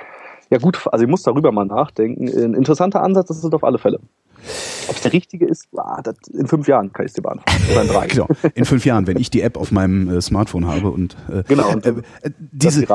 [0.50, 2.28] Ja gut, also ich muss darüber mal nachdenken.
[2.28, 4.00] Ein interessanter Ansatz ist es auf alle Fälle.
[4.88, 7.62] Ob es der richtige ist, ah, das, in fünf Jahren kann ich es dir beantworten.
[7.70, 8.06] Oder in drei.
[8.08, 8.28] genau.
[8.54, 11.70] In fünf Jahren, wenn ich die App auf meinem äh, Smartphone habe und äh, genau,
[11.70, 11.94] und, äh,
[12.38, 12.86] diese.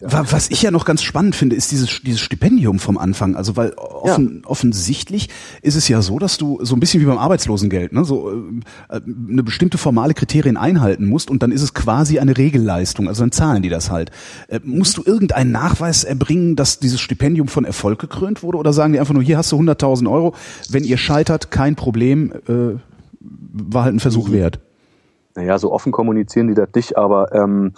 [0.00, 3.36] Was ich ja noch ganz spannend finde, ist dieses dieses Stipendium vom Anfang.
[3.36, 4.48] Also weil offen, ja.
[4.48, 5.28] offensichtlich
[5.62, 9.00] ist es ja so, dass du so ein bisschen wie beim Arbeitslosengeld, ne, so äh,
[9.28, 13.08] eine bestimmte formale Kriterien einhalten musst und dann ist es quasi eine Regelleistung.
[13.08, 14.10] Also dann zahlen die das halt.
[14.48, 18.92] Äh, musst du irgendeinen Nachweis erbringen, dass dieses Stipendium von Erfolg gekrönt wurde, oder sagen
[18.92, 20.34] die einfach nur, hier hast du 100.000 Euro,
[20.68, 22.78] wenn ihr scheitert, kein Problem, äh,
[23.20, 24.60] war halt ein Versuch wert.
[25.36, 27.72] Naja, so offen kommunizieren die das nicht, aber ähm,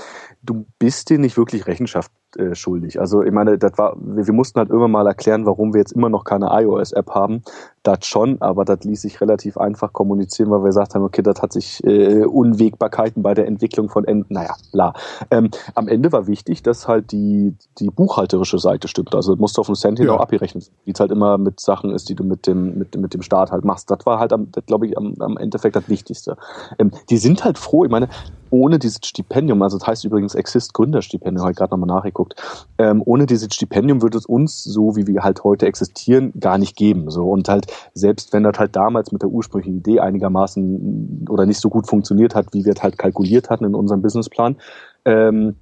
[0.48, 2.98] du bist dir nicht wirklich Rechenschaft äh, schuldig.
[2.98, 5.92] Also ich meine, das war, wir, wir, mussten halt irgendwann mal erklären, warum wir jetzt
[5.92, 7.42] immer noch keine iOS-App haben.
[7.82, 11.40] Das schon, aber das ließ sich relativ einfach kommunizieren, weil wir gesagt haben, okay, das
[11.40, 14.94] hat sich äh, Unwägbarkeiten bei der Entwicklung von Enden, naja, bla.
[15.30, 19.14] Ähm, am Ende war wichtig, dass halt die, die buchhalterische Seite stimmt.
[19.14, 20.12] Also musst du auf dem Cent ja.
[20.12, 23.14] auch abgerechnet, wie es halt immer mit Sachen ist, die du mit dem, mit, mit
[23.14, 23.90] dem Staat halt machst.
[23.90, 24.34] Das war halt,
[24.66, 26.36] glaube ich, am, am Endeffekt das Wichtigste.
[26.78, 28.08] Ähm, die sind halt froh, ich meine,
[28.50, 32.34] ohne dieses Stipendium, also das heißt übrigens Exist Gründerstipendium, habe ich gerade nochmal nachgeguckt,
[32.78, 36.76] ähm, ohne dieses Stipendium würde es uns, so wie wir halt heute existieren, gar nicht
[36.76, 37.10] geben.
[37.10, 41.60] So Und halt, selbst wenn das halt damals mit der ursprünglichen Idee einigermaßen oder nicht
[41.60, 44.56] so gut funktioniert hat, wie wir es halt kalkuliert hatten in unserem Businessplan,
[45.04, 45.56] ähm,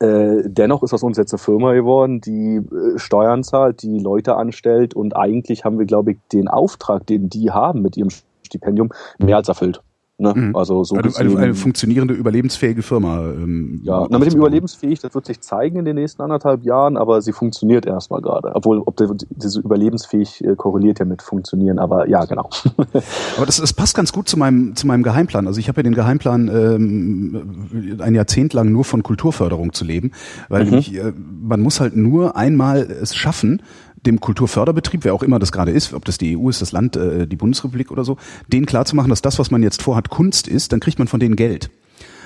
[0.00, 4.36] äh, dennoch ist das uns jetzt eine Firma geworden, die äh, Steuern zahlt, die Leute
[4.36, 8.10] anstellt und eigentlich haben wir, glaube ich, den Auftrag, den die haben mit ihrem
[8.42, 9.82] Stipendium, mehr als erfüllt.
[10.20, 10.32] Ne?
[10.34, 10.56] Mhm.
[10.56, 13.20] Also so eine, eine, eine, funktionierende, überlebensfähige Firma.
[13.20, 16.96] Ähm, ja, na, mit dem überlebensfähig, das wird sich zeigen in den nächsten anderthalb Jahren,
[16.96, 18.50] aber sie funktioniert erstmal gerade.
[18.56, 22.50] Obwohl, ob der, diese überlebensfähig äh, korreliert ja mit funktionieren, aber ja, genau.
[23.36, 25.46] aber das, das passt ganz gut zu meinem, zu meinem Geheimplan.
[25.46, 30.10] Also ich habe ja den Geheimplan, ähm, ein Jahrzehnt lang nur von Kulturförderung zu leben,
[30.48, 30.70] weil mhm.
[30.70, 33.62] nämlich, äh, man muss halt nur einmal es schaffen,
[34.06, 36.96] dem Kulturförderbetrieb, wer auch immer das gerade ist, ob das die EU ist, das Land,
[36.96, 40.72] äh, die Bundesrepublik oder so, denen klarzumachen, dass das, was man jetzt vorhat, Kunst ist,
[40.72, 41.70] dann kriegt man von denen Geld.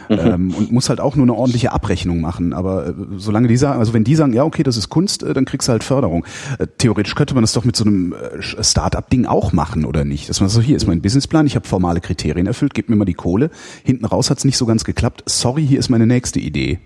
[0.09, 0.19] Mhm.
[0.19, 2.53] Ähm, und muss halt auch nur eine ordentliche Abrechnung machen.
[2.53, 5.33] Aber äh, solange die sagen, also wenn die sagen, ja, okay, das ist Kunst, äh,
[5.33, 6.25] dann kriegst du halt Förderung.
[6.59, 10.29] Äh, theoretisch könnte man das doch mit so einem äh, Start-up-Ding auch machen, oder nicht?
[10.29, 13.05] Dass man so, hier ist mein Businessplan, ich habe formale Kriterien erfüllt, gib mir mal
[13.05, 13.51] die Kohle.
[13.85, 15.23] Hinten raus hat's nicht so ganz geklappt.
[15.27, 16.81] Sorry, hier ist meine nächste Idee.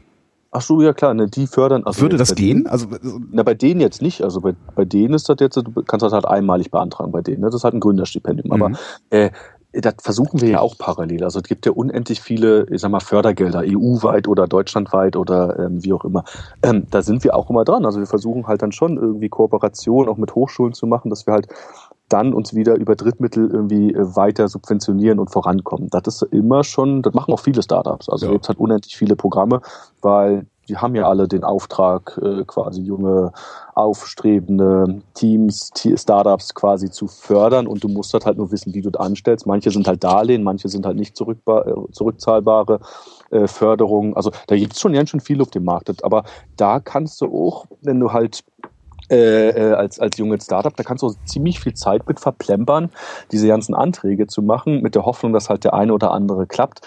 [0.56, 1.84] Ach so, ja klar, ne, die fördern.
[1.84, 2.64] Also Würde das gehen?
[2.64, 2.86] Denen, also,
[3.30, 4.22] na, bei denen jetzt nicht.
[4.22, 7.42] Also bei, bei denen ist das jetzt, du kannst das halt einmalig beantragen bei denen.
[7.42, 7.48] Ne?
[7.48, 8.46] Das ist halt ein Gründerstipendium.
[8.46, 8.62] Mhm.
[8.62, 8.78] Aber
[9.10, 9.30] äh,
[9.72, 11.24] das versuchen wir ja auch parallel.
[11.24, 15.84] Also es gibt ja unendlich viele, ich sag mal, Fördergelder, EU-weit oder deutschlandweit oder ähm,
[15.84, 16.24] wie auch immer.
[16.62, 17.84] Ähm, da sind wir auch immer dran.
[17.84, 21.34] Also wir versuchen halt dann schon irgendwie Kooperation auch mit Hochschulen zu machen, dass wir
[21.34, 21.48] halt
[22.08, 25.88] dann uns wieder über Drittmittel irgendwie äh, weiter subventionieren und vorankommen.
[25.90, 28.08] Das ist immer schon, das machen auch viele Startups.
[28.08, 28.32] Also ja.
[28.32, 29.60] gibt halt unendlich viele Programme,
[30.02, 33.32] weil die haben ja alle den Auftrag, äh, quasi junge,
[33.74, 38.90] aufstrebende Teams, Startups quasi zu fördern und du musst halt, halt nur wissen, wie du
[38.90, 39.46] das anstellst.
[39.46, 41.34] Manche sind halt Darlehen, manche sind halt nicht äh,
[41.92, 42.80] zurückzahlbare
[43.46, 44.14] Förderungen.
[44.14, 46.04] Also da gibt es schon ganz schön viel auf dem Markt.
[46.04, 46.24] Aber
[46.56, 48.44] da kannst du auch, wenn du halt
[49.10, 52.90] äh, äh, als, als junges Startup, da kannst du ziemlich viel Zeit mit verplempern,
[53.32, 56.80] diese ganzen Anträge zu machen, mit der Hoffnung, dass halt der eine oder andere klappt.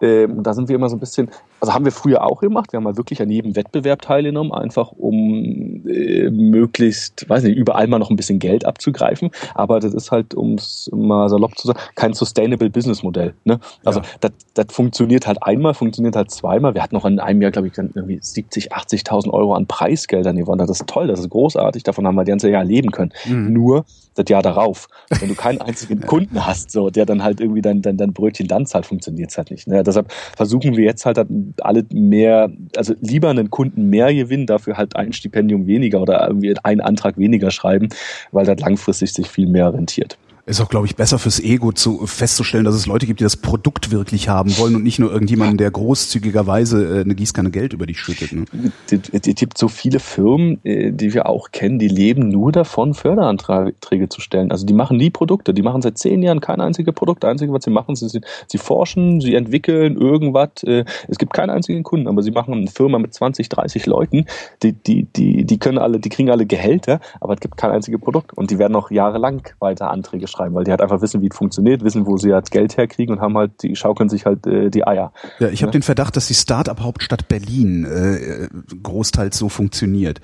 [0.00, 1.30] Ähm, da sind wir immer so ein bisschen,
[1.62, 2.72] also haben wir früher auch gemacht.
[2.72, 7.86] Wir haben mal wirklich an jedem Wettbewerb teilgenommen, einfach um äh, möglichst, weiß nicht, überall
[7.86, 9.30] mal noch ein bisschen Geld abzugreifen.
[9.54, 13.34] Aber das ist halt, um es mal salopp zu sagen, kein Sustainable Business Modell.
[13.44, 13.60] Ne?
[13.84, 14.30] Also ja.
[14.54, 16.74] das, funktioniert halt einmal, funktioniert halt zweimal.
[16.74, 20.36] Wir hatten noch in einem Jahr, glaube ich, dann irgendwie 70, 80.000 Euro an Preisgeldern
[20.36, 20.58] gewonnen.
[20.58, 21.84] Das ist toll, das ist großartig.
[21.84, 23.12] Davon haben wir das ganze Jahr leben können.
[23.24, 23.52] Mhm.
[23.52, 23.84] Nur
[24.14, 24.88] das Jahr darauf,
[25.20, 28.48] wenn du keinen einzigen Kunden hast, so der dann halt irgendwie dein, dein, dein Brötchen
[28.48, 29.68] dann zahlt, funktioniert es halt nicht.
[29.68, 29.82] Ne?
[29.82, 31.18] deshalb versuchen wir jetzt halt
[31.60, 36.54] alle mehr, also lieber einen Kunden mehr gewinnen, dafür halt ein Stipendium weniger oder irgendwie
[36.62, 37.88] einen Antrag weniger schreiben,
[38.30, 40.18] weil das langfristig sich viel mehr rentiert.
[40.44, 43.36] Ist auch, glaube ich, besser fürs Ego zu festzustellen, dass es Leute gibt, die das
[43.36, 47.86] Produkt wirklich haben wollen und nicht nur irgendjemanden, der großzügigerweise äh, eine Gießkanne Geld über
[47.86, 48.32] dich schüttet.
[48.32, 48.46] Ne?
[48.90, 54.08] Es gibt so viele Firmen, äh, die wir auch kennen, die leben nur davon, Förderanträge
[54.08, 54.50] zu stellen.
[54.50, 57.22] Also die machen nie Produkte, die machen seit zehn Jahren kein einziges Produkt.
[57.22, 60.64] Das Einzige, was sie machen, sie, sie forschen, sie entwickeln irgendwas.
[60.64, 64.26] Äh, es gibt keinen einzigen Kunden, aber sie machen eine Firma mit 20, 30 Leuten,
[64.64, 68.00] die, die, die, die können alle, die kriegen alle Gehälter, aber es gibt kein einziges
[68.00, 68.36] Produkt.
[68.36, 71.36] Und die werden noch jahrelang weiter Anträge schreiben, weil die halt einfach wissen, wie es
[71.36, 74.70] funktioniert, wissen, wo sie halt Geld herkriegen und haben halt, die schaukeln sich halt äh,
[74.70, 75.12] die Eier.
[75.38, 75.78] Ja, ich habe ja?
[75.78, 78.48] den Verdacht, dass die Start-up-Hauptstadt Berlin äh,
[78.82, 80.20] großteils so funktioniert.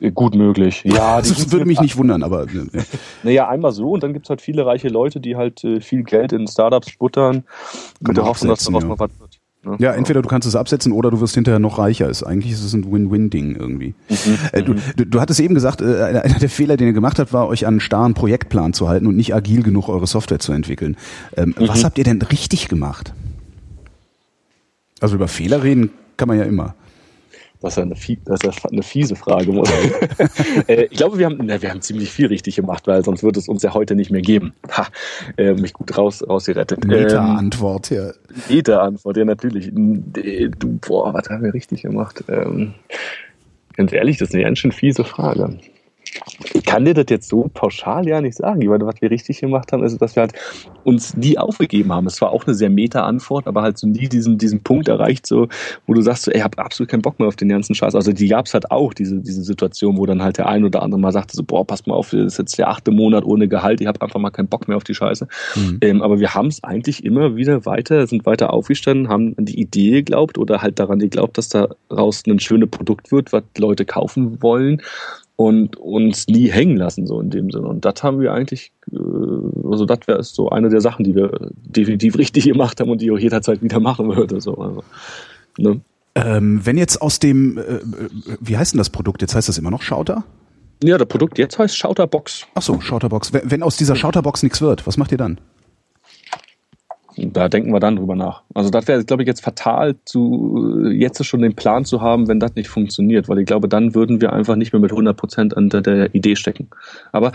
[0.00, 0.82] Äh, gut möglich.
[0.84, 2.46] Ja, das würde mich nicht wundern, aber.
[2.46, 2.68] Ne.
[3.22, 6.32] Naja, einmal so und dann gibt's halt viele reiche Leute, die halt äh, viel Geld
[6.32, 7.44] in Startups buttern,
[8.00, 8.88] der Hoffnung, dass daraus ja.
[8.88, 9.10] mal was.
[9.64, 9.76] Ne?
[9.78, 12.08] Ja, entweder du kannst es absetzen oder du wirst hinterher noch reicher.
[12.08, 13.94] Ist eigentlich ist es ein Win-Win-Ding irgendwie.
[14.08, 14.38] Mhm.
[14.52, 17.32] Äh, du, du, du hattest eben gesagt, äh, einer der Fehler, den ihr gemacht habt,
[17.32, 20.52] war euch an einen starren Projektplan zu halten und nicht agil genug eure Software zu
[20.52, 20.96] entwickeln.
[21.36, 21.68] Ähm, mhm.
[21.68, 23.12] Was habt ihr denn richtig gemacht?
[25.00, 26.74] Also über Fehler reden kann man ja immer.
[27.60, 27.94] Das ist eine,
[28.24, 29.50] das ist eine fiese Frage.
[30.68, 33.38] äh, ich glaube, wir haben, na, wir haben ziemlich viel richtig gemacht, weil sonst würde
[33.38, 34.52] es uns ja heute nicht mehr geben.
[34.70, 34.88] Ha,
[35.36, 36.84] äh, mich gut raus, rausgerettet.
[36.84, 38.12] Meta-Antwort, ähm, ja.
[38.48, 39.70] Meta-Antwort, ja, natürlich.
[39.72, 42.24] Du, boah, was haben wir richtig gemacht?
[42.28, 42.74] Ähm,
[43.76, 45.58] ganz ehrlich, das ist eine ganz schön fiese Frage.
[46.52, 48.68] Ich kann dir das jetzt so pauschal ja nicht sagen.
[48.68, 50.34] Weil was wir richtig gemacht haben, ist, dass wir halt
[50.84, 52.06] uns nie aufgegeben haben.
[52.06, 55.48] Es war auch eine sehr Meta-Antwort, aber halt so nie diesen, diesen Punkt erreicht, so,
[55.86, 57.94] wo du sagst, so, ey, ich habe absolut keinen Bock mehr auf den ganzen Scheiß.
[57.94, 60.82] Also die gab es halt auch, diese, diese Situation, wo dann halt der ein oder
[60.82, 63.48] andere mal sagte, so, boah, pass mal auf, das ist jetzt der achte Monat ohne
[63.48, 65.26] Gehalt, ich habe einfach mal keinen Bock mehr auf die Scheiße.
[65.56, 65.78] Mhm.
[65.80, 69.60] Ähm, aber wir haben es eigentlich immer wieder weiter, sind weiter aufgestanden, haben an die
[69.60, 74.42] Idee geglaubt oder halt daran geglaubt, dass daraus ein schönes Produkt wird, was Leute kaufen
[74.42, 74.82] wollen
[75.36, 77.66] und uns nie hängen lassen, so in dem Sinne.
[77.66, 78.96] Und das haben wir eigentlich, äh,
[79.68, 83.06] also das wäre so eine der Sachen, die wir definitiv richtig gemacht haben und die
[83.06, 84.40] ich auch jederzeit wieder machen würde.
[84.40, 84.56] So.
[84.56, 84.84] Also,
[85.58, 85.80] ne?
[86.14, 87.82] ähm, wenn jetzt aus dem, äh, äh,
[88.40, 89.22] wie heißt denn das Produkt?
[89.22, 90.24] Jetzt heißt das immer noch Schauter?
[90.82, 92.46] Ja, das Produkt jetzt heißt Schauterbox.
[92.54, 93.32] Ach so, Schauterbox.
[93.32, 95.38] Wenn aus dieser Schauterbox nichts wird, was macht ihr dann?
[97.16, 98.42] Da denken wir dann drüber nach.
[98.54, 102.40] Also das wäre, glaube ich, jetzt fatal, zu jetzt schon den Plan zu haben, wenn
[102.40, 105.56] das nicht funktioniert, weil ich glaube, dann würden wir einfach nicht mehr mit 100 Prozent
[105.56, 106.68] an der Idee stecken.
[107.12, 107.32] Aber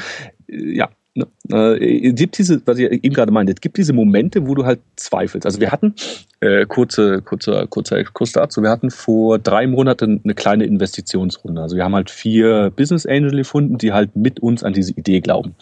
[0.47, 1.27] äh, ja, Ne?
[1.51, 4.80] Äh, gibt diese, was ich eben gerade meinte, es gibt diese Momente, wo du halt
[4.95, 5.45] zweifelst.
[5.45, 5.95] Also wir hatten,
[6.41, 11.61] äh, kurze, kurzer, kurzer Exkurs dazu, wir hatten vor drei Monaten eine kleine Investitionsrunde.
[11.61, 15.19] Also wir haben halt vier Business Angel gefunden, die halt mit uns an diese Idee
[15.19, 15.55] glauben.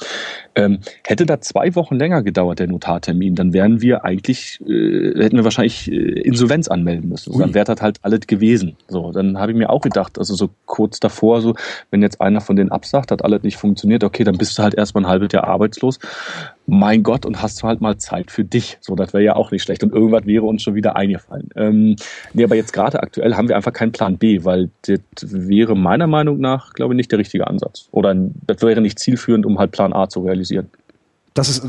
[0.56, 5.38] Ähm, hätte da zwei Wochen länger gedauert, der Notartermin, dann wären wir eigentlich, äh, hätten
[5.38, 7.34] wir wahrscheinlich äh, Insolvenz anmelden müssen.
[7.34, 8.76] So, dann wäre das halt alles gewesen.
[8.88, 11.56] So, dann habe ich mir auch gedacht, also so kurz davor, so,
[11.90, 14.76] wenn jetzt einer von denen absagt, hat alles nicht funktioniert, okay, dann bist du halt
[14.76, 16.00] erstmal ein halbes Jahr arbeitslos.
[16.70, 18.78] Mein Gott, und hast du halt mal Zeit für dich.
[18.82, 19.84] So, das wäre ja auch nicht schlecht.
[19.84, 21.50] Und irgendwas wäre uns schon wieder eingefallen.
[21.56, 21.96] Ähm,
[22.34, 26.08] nee, aber jetzt gerade aktuell haben wir einfach keinen Plan B, weil das wäre meiner
[26.08, 27.88] Meinung nach, glaube ich, nicht der richtige Ansatz.
[27.92, 30.68] Oder das wäre nicht zielführend, um halt Plan A zu realisieren.
[31.34, 31.64] Das, ist,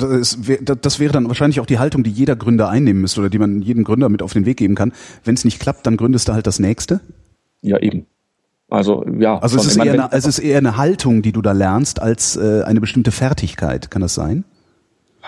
[0.83, 3.63] das, wäre dann wahrscheinlich auch die Haltung, die jeder Gründer einnehmen müsste oder die man
[3.63, 4.93] jedem Gründer mit auf den Weg geben kann.
[5.25, 7.01] Wenn es nicht klappt, dann gründest du halt das nächste.
[7.61, 8.07] Ja, eben.
[8.71, 9.39] Also ja.
[9.39, 12.37] Also es ist, eher eine, es ist eher eine Haltung, die du da lernst, als
[12.37, 13.91] äh, eine bestimmte Fertigkeit.
[13.91, 14.45] Kann das sein?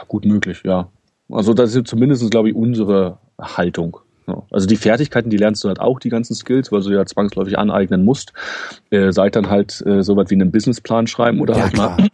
[0.08, 0.88] Gut möglich, ja.
[1.30, 3.98] Also das ist zumindest, glaube ich, unsere Haltung.
[4.50, 7.58] Also die Fertigkeiten, die lernst du halt auch, die ganzen Skills, weil du ja zwangsläufig
[7.58, 8.32] aneignen musst.
[8.90, 11.96] Äh, seit dann halt äh, so was wie einen Businessplan schreiben oder ja, halt klar.
[11.98, 12.08] mal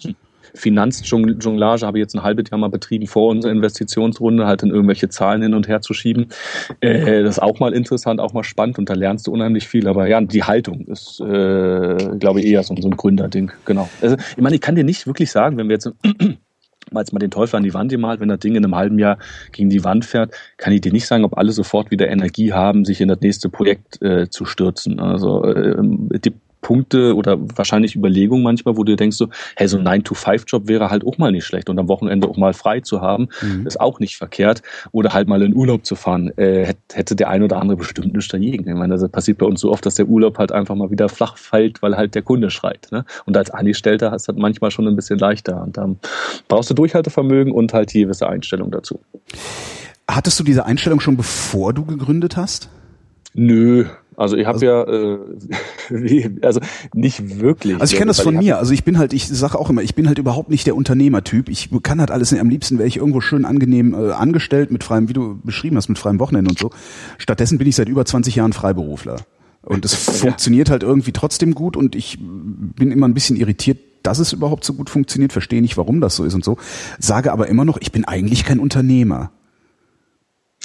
[0.55, 5.09] Finanzjonglage habe ich jetzt ein halbes Jahr mal betrieben vor unserer Investitionsrunde, halt in irgendwelche
[5.09, 6.28] Zahlen hin und her zu schieben.
[6.80, 9.87] Äh, das ist auch mal interessant, auch mal spannend und da lernst du unheimlich viel.
[9.87, 13.53] Aber ja, die Haltung ist, äh, glaube ich, eher so, so ein Gründerding.
[13.64, 13.89] Genau.
[14.01, 15.93] Also, ich meine, ich kann dir nicht wirklich sagen, wenn wir jetzt
[16.95, 19.18] jetzt mal den Teufel an die Wand gemalt, wenn das Ding in einem halben Jahr
[19.53, 22.84] gegen die Wand fährt, kann ich dir nicht sagen, ob alle sofort wieder Energie haben,
[22.84, 25.01] sich in das nächste Projekt äh, zu stürzen.
[25.01, 25.76] Also äh,
[26.18, 26.32] die
[26.66, 31.06] Punkte oder wahrscheinlich Überlegungen manchmal, wo du denkst so, hey, so ein 9-to-5-Job wäre halt
[31.06, 33.68] auch mal nicht schlecht und am Wochenende auch mal frei zu haben, mhm.
[33.68, 34.62] ist auch nicht verkehrt.
[34.90, 38.32] Oder halt mal in Urlaub zu fahren, äh, hätte der ein oder andere bestimmt nichts
[38.32, 38.68] dagegen.
[38.68, 41.08] Ich meine, das passiert bei uns so oft, dass der Urlaub halt einfach mal wieder
[41.08, 42.88] flach fällt, weil halt der Kunde schreit.
[42.90, 43.04] Ne?
[43.26, 45.62] Und als Angestellter hast du das manchmal schon ein bisschen leichter.
[45.62, 46.00] Und dann
[46.48, 48.98] brauchst du Durchhaltevermögen und halt die gewisse Einstellung dazu.
[50.08, 52.70] Hattest du diese Einstellung schon bevor du gegründet hast?
[53.38, 53.84] Nö,
[54.16, 56.60] also ich habe also, ja, äh, also
[56.94, 57.78] nicht wirklich.
[57.78, 58.58] Also ich kenne das von mir.
[58.58, 61.48] Also ich bin halt, ich sage auch immer, ich bin halt überhaupt nicht der Unternehmertyp.
[61.50, 62.32] Ich kann halt alles.
[62.32, 65.88] Am liebsten wäre ich irgendwo schön angenehm äh, angestellt mit freiem, wie du beschrieben hast,
[65.88, 66.70] mit freiem Wochenende und so.
[67.18, 69.16] Stattdessen bin ich seit über 20 Jahren Freiberufler.
[69.62, 70.12] Und es ja.
[70.12, 74.64] funktioniert halt irgendwie trotzdem gut und ich bin immer ein bisschen irritiert, dass es überhaupt
[74.64, 76.56] so gut funktioniert, verstehe nicht, warum das so ist und so.
[76.98, 79.32] Sage aber immer noch, ich bin eigentlich kein Unternehmer.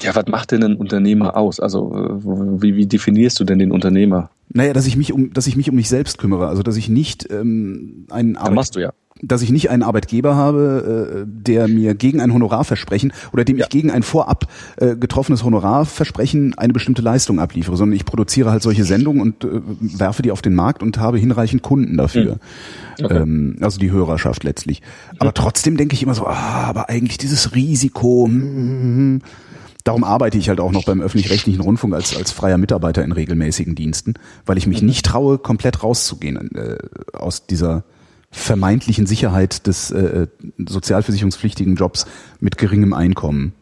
[0.02, 1.60] Ja, was macht denn ein Unternehmer aus?
[1.60, 4.30] Also wie, wie definierst du denn den Unternehmer?
[4.54, 6.90] Naja, dass ich mich um, dass ich mich um mich selbst kümmere, also dass ich
[6.90, 8.92] nicht ähm, einen Arbeit, machst du ja.
[9.22, 13.64] dass ich nicht einen Arbeitgeber habe, äh, der mir gegen ein Honorarversprechen oder dem ja.
[13.64, 18.62] ich gegen ein vorab äh, getroffenes Honorarversprechen eine bestimmte Leistung abliefere, sondern ich produziere halt
[18.62, 22.40] solche Sendungen und äh, werfe die auf den Markt und habe hinreichend Kunden dafür.
[23.00, 23.06] Mhm.
[23.06, 23.18] Okay.
[23.18, 24.82] Ähm, also die Hörerschaft letztlich.
[25.18, 25.36] Aber mhm.
[25.36, 28.26] trotzdem denke ich immer so, ah, aber eigentlich dieses Risiko.
[28.28, 29.22] Hm, hm, hm,
[29.84, 33.76] Darum arbeite ich halt auch noch beim öffentlich-rechtlichen Rundfunk als, als freier Mitarbeiter in regelmäßigen
[33.76, 34.14] Diensten,
[34.46, 34.88] weil ich mich mhm.
[34.88, 36.78] nicht traue, komplett rauszugehen äh,
[37.14, 37.84] aus dieser
[38.32, 40.28] vermeintlichen Sicherheit des äh,
[40.58, 42.06] sozialversicherungspflichtigen Jobs
[42.40, 43.54] mit geringem Einkommen.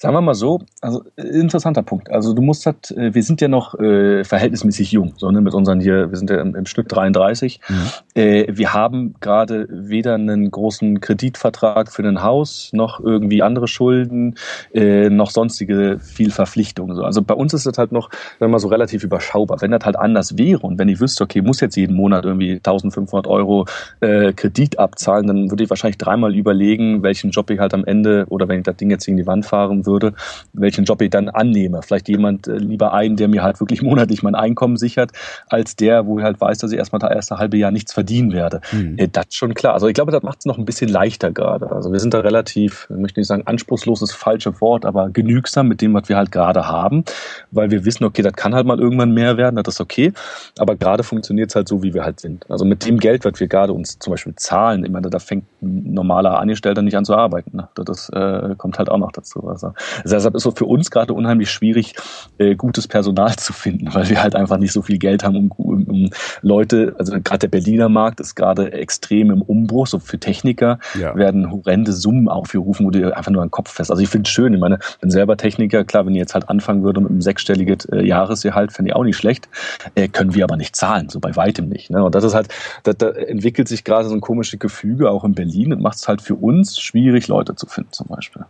[0.00, 2.08] Sagen wir mal so, also äh, interessanter Punkt.
[2.10, 5.54] Also du musst halt, äh, wir sind ja noch äh, verhältnismäßig jung, so ne, mit
[5.54, 7.60] unseren hier, wir sind ja im, im Schnitt 33.
[7.68, 7.74] Mhm.
[8.18, 14.34] Äh, wir haben gerade weder einen großen Kreditvertrag für ein Haus, noch irgendwie andere Schulden,
[14.74, 16.96] äh, noch sonstige viel Verpflichtungen.
[16.96, 17.04] So.
[17.04, 18.10] Also bei uns ist das halt noch,
[18.40, 19.60] wenn man so relativ überschaubar.
[19.60, 22.54] Wenn das halt anders wäre und wenn ich wüsste, okay, muss jetzt jeden Monat irgendwie
[22.54, 23.66] 1500 Euro
[24.00, 28.26] äh, Kredit abzahlen, dann würde ich wahrscheinlich dreimal überlegen, welchen Job ich halt am Ende
[28.30, 30.14] oder wenn ich das Ding jetzt gegen die Wand fahren würde,
[30.52, 31.82] welchen Job ich dann annehme.
[31.82, 35.12] Vielleicht jemand lieber einen, der mir halt wirklich monatlich mein Einkommen sichert,
[35.48, 38.32] als der, wo ich halt weiß, dass ich erstmal das erste halbe Jahr nichts verdienen
[38.32, 38.60] werde.
[38.72, 38.96] Mhm.
[39.12, 39.74] Das ist schon klar.
[39.74, 41.70] Also ich glaube, das macht es noch ein bisschen leichter gerade.
[41.70, 45.68] Also wir sind da relativ, ich möchte nicht sagen, anspruchslos ist falsche Wort, aber genügsam
[45.68, 47.04] mit dem, was wir halt gerade haben,
[47.50, 50.12] weil wir wissen, okay, das kann halt mal irgendwann mehr werden, das ist okay.
[50.58, 52.50] Aber gerade funktioniert es halt so, wie wir halt sind.
[52.50, 55.44] Also mit dem Geld, was wir gerade uns zum Beispiel zahlen, ich meine, da fängt
[55.60, 57.58] ein normaler Angestellter nicht an zu arbeiten.
[57.58, 57.68] Ne?
[57.74, 59.48] Das äh, kommt halt auch noch dazu.
[59.48, 61.94] Also deshalb ist so für uns gerade unheimlich schwierig,
[62.38, 65.50] äh, gutes Personal zu finden, weil wir halt einfach nicht so viel Geld haben, um,
[65.50, 70.20] um, um Leute, also gerade der Berliner Markt ist gerade extrem im Umbruch, so für
[70.20, 71.16] Techniker ja.
[71.16, 73.90] werden horrende Summen aufgerufen, wo du einfach nur einen Kopf fest.
[73.90, 76.48] Also ich finde es schön, ich meine, bin selber Techniker, klar, wenn ich jetzt halt
[76.48, 79.48] anfangen würde mit einem sechsstelligen äh, Jahresgehalt, fände ich auch nicht schlecht,
[79.96, 81.90] äh, können wir aber nicht zahlen, so bei weitem nicht.
[81.90, 82.04] Ne?
[82.04, 82.48] Und das ist halt,
[82.84, 86.06] da, da entwickelt sich gerade so ein komisches Gefüge auch in Berlin und macht es
[86.06, 88.44] halt für uns schwierig, Leute zu finden zum Beispiel.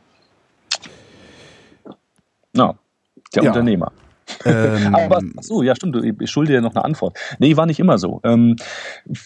[2.55, 2.75] Ja,
[3.35, 3.51] der ja.
[3.51, 3.93] Unternehmer.
[4.45, 7.19] Ähm, Aber so, ja stimmt, ich schulde dir noch eine Antwort.
[7.39, 8.21] Nee, war nicht immer so.
[8.25, 8.57] Ähm,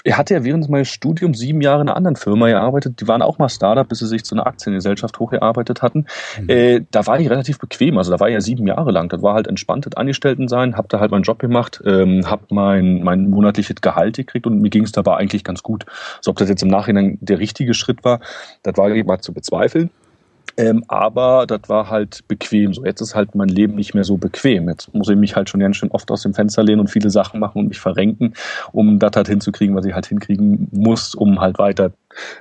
[0.04, 3.00] er hatte ja während meines Studiums sieben Jahre in einer anderen Firma gearbeitet.
[3.00, 6.06] Die waren auch mal Startup, bis sie sich zu einer Aktiengesellschaft hochgearbeitet hatten.
[6.40, 6.48] Mhm.
[6.48, 7.98] Äh, da war ich relativ bequem.
[7.98, 9.08] Also da war ich ja sieben Jahre lang.
[9.08, 10.76] Das war halt entspanntes Angestellten sein.
[10.76, 14.70] Hab da halt meinen Job gemacht, ähm, hab mein, mein monatliches Gehalt gekriegt und mir
[14.70, 15.84] ging es dabei eigentlich ganz gut.
[16.20, 18.20] So, ob das jetzt im Nachhinein der richtige Schritt war,
[18.62, 19.90] das war mal zu bezweifeln.
[20.56, 22.74] Ähm, aber das war halt bequem.
[22.74, 24.68] So, jetzt ist halt mein Leben nicht mehr so bequem.
[24.68, 27.10] Jetzt muss ich mich halt schon ganz schön oft aus dem Fenster lehnen und viele
[27.10, 28.34] Sachen machen und mich verrenken,
[28.72, 31.92] um das halt hinzukriegen, was ich halt hinkriegen muss, um halt weiter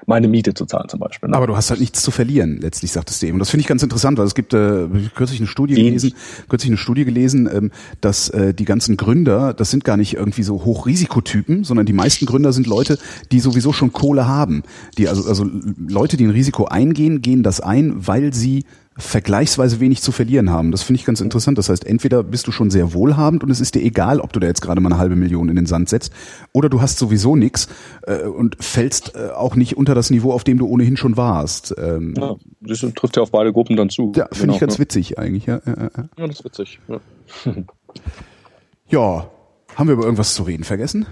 [0.06, 1.30] meine Miete zu zahlen zum Beispiel.
[1.30, 1.36] Ne?
[1.36, 3.36] Aber du hast halt nichts zu verlieren, letztlich sagtest du eben.
[3.36, 6.02] Und das finde ich ganz interessant, weil es gibt äh, kürzlich eine Studie Wenig.
[6.02, 6.14] gelesen,
[6.50, 10.44] kürzlich eine Studie gelesen, ähm, dass äh, die ganzen Gründer, das sind gar nicht irgendwie
[10.44, 12.98] so Hochrisikotypen, sondern die meisten Gründer sind Leute,
[13.32, 14.64] die sowieso schon Kohle haben.
[14.98, 15.46] Die also also
[15.88, 18.66] Leute, die ein Risiko eingehen, gehen das ein, weil sie
[19.02, 20.72] vergleichsweise wenig zu verlieren haben.
[20.72, 21.58] Das finde ich ganz interessant.
[21.58, 24.40] Das heißt, entweder bist du schon sehr wohlhabend und es ist dir egal, ob du
[24.40, 26.14] da jetzt gerade mal eine halbe Million in den Sand setzt,
[26.54, 27.68] oder du hast sowieso nichts
[28.04, 31.74] äh, und fällst äh, auch nicht unter das Niveau, auf dem du ohnehin schon warst.
[31.78, 34.12] Ähm, ja, das trifft ja auf beide Gruppen dann zu.
[34.16, 34.80] Ja, finde genau, ich ganz ja.
[34.80, 35.46] witzig eigentlich.
[35.46, 36.28] Ja, ja, ja.
[36.28, 36.80] das ist witzig.
[36.88, 37.00] Ja.
[38.90, 39.30] ja,
[39.76, 41.06] haben wir über irgendwas zu reden vergessen?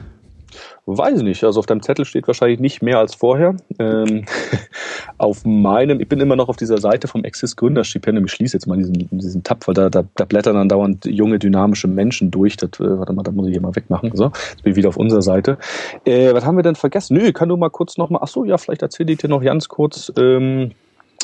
[0.85, 1.43] Weiß ich nicht.
[1.43, 3.55] Also auf deinem Zettel steht wahrscheinlich nicht mehr als vorher.
[3.77, 4.25] Ähm,
[5.17, 8.25] auf meinem, ich bin immer noch auf dieser Seite vom Exis Gründerstipendium.
[8.25, 11.39] Ich schließe jetzt mal diesen, diesen Tab, weil da, da, da blättern dann dauernd junge,
[11.39, 12.57] dynamische Menschen durch.
[12.57, 14.11] Das, äh, warte mal, da muss ich hier mal wegmachen.
[14.15, 15.57] So, jetzt bin ich wieder auf unserer Seite.
[16.05, 17.17] Äh, was haben wir denn vergessen?
[17.17, 19.67] Nö, kann nur mal kurz nochmal, ach so, ja, vielleicht erzähle ich dir noch ganz
[19.67, 20.71] kurz, ähm,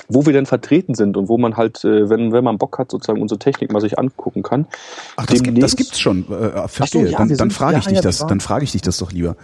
[0.08, 2.92] wo wir denn vertreten sind und wo man halt, äh, wenn, wenn man Bock hat,
[2.92, 4.68] sozusagen unsere Technik mal sich angucken kann.
[5.16, 6.26] Ach, das, gibt, das gibt's schon.
[6.32, 7.06] Äh, verstehe.
[7.06, 8.20] So, ja, dann, dann frage ich ja, dich ja, das.
[8.20, 9.36] Dann frage ich dich das doch lieber.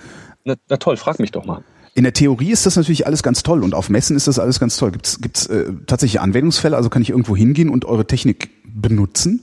[0.44, 1.64] Na, na toll, frag mich doch mal.
[1.94, 4.60] In der Theorie ist das natürlich alles ganz toll und auf Messen ist das alles
[4.60, 4.92] ganz toll.
[4.92, 6.78] Gibt es äh, tatsächlich Anwendungsfälle?
[6.78, 9.42] Also kann ich irgendwo hingehen und eure Technik benutzen?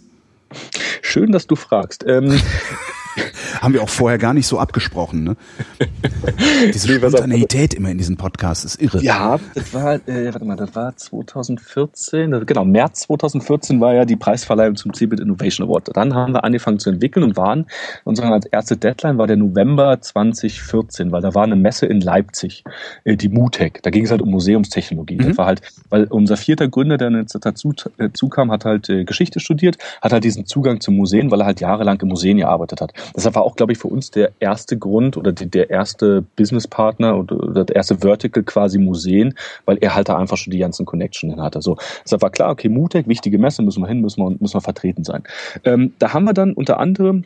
[1.02, 2.04] Schön, dass du fragst.
[2.06, 2.40] Ähm,
[3.60, 5.24] Haben wir auch vorher gar nicht so abgesprochen.
[5.24, 5.36] Ne?
[6.74, 9.02] Diese Spontaneität immer in diesem Podcast ist irre.
[9.02, 14.04] Ja, das war, äh, warte mal, das war 2014, das, genau, März 2014 war ja
[14.04, 15.96] die Preisverleihung zum Cebit Innovation Award.
[15.96, 17.66] Dann haben wir angefangen zu entwickeln und waren,
[18.04, 22.64] unsere erste Deadline war der November 2014, weil da war eine Messe in Leipzig,
[23.04, 23.82] äh, die MUTEC.
[23.82, 25.16] Da ging es halt um Museumstechnologie.
[25.16, 25.28] Mhm.
[25.28, 29.04] Das war halt, weil unser vierter Gründer, der jetzt dazu äh, zukam, hat halt äh,
[29.04, 32.80] Geschichte studiert, hat halt diesen Zugang zu Museen, weil er halt jahrelang in Museen gearbeitet
[32.80, 32.92] hat.
[33.14, 37.64] Das war auch, glaube ich, für uns der erste Grund oder der erste Businesspartner oder,
[37.64, 39.34] der erste Vertical quasi Museen,
[39.64, 41.62] weil er halt da einfach schon die ganzen Connection hin hatte.
[41.62, 44.60] So, deshalb war klar, okay, Mutec, wichtige Messe, müssen wir hin, müssen wir, müssen wir
[44.60, 45.22] vertreten sein.
[45.64, 47.24] Ähm, da haben wir dann unter anderem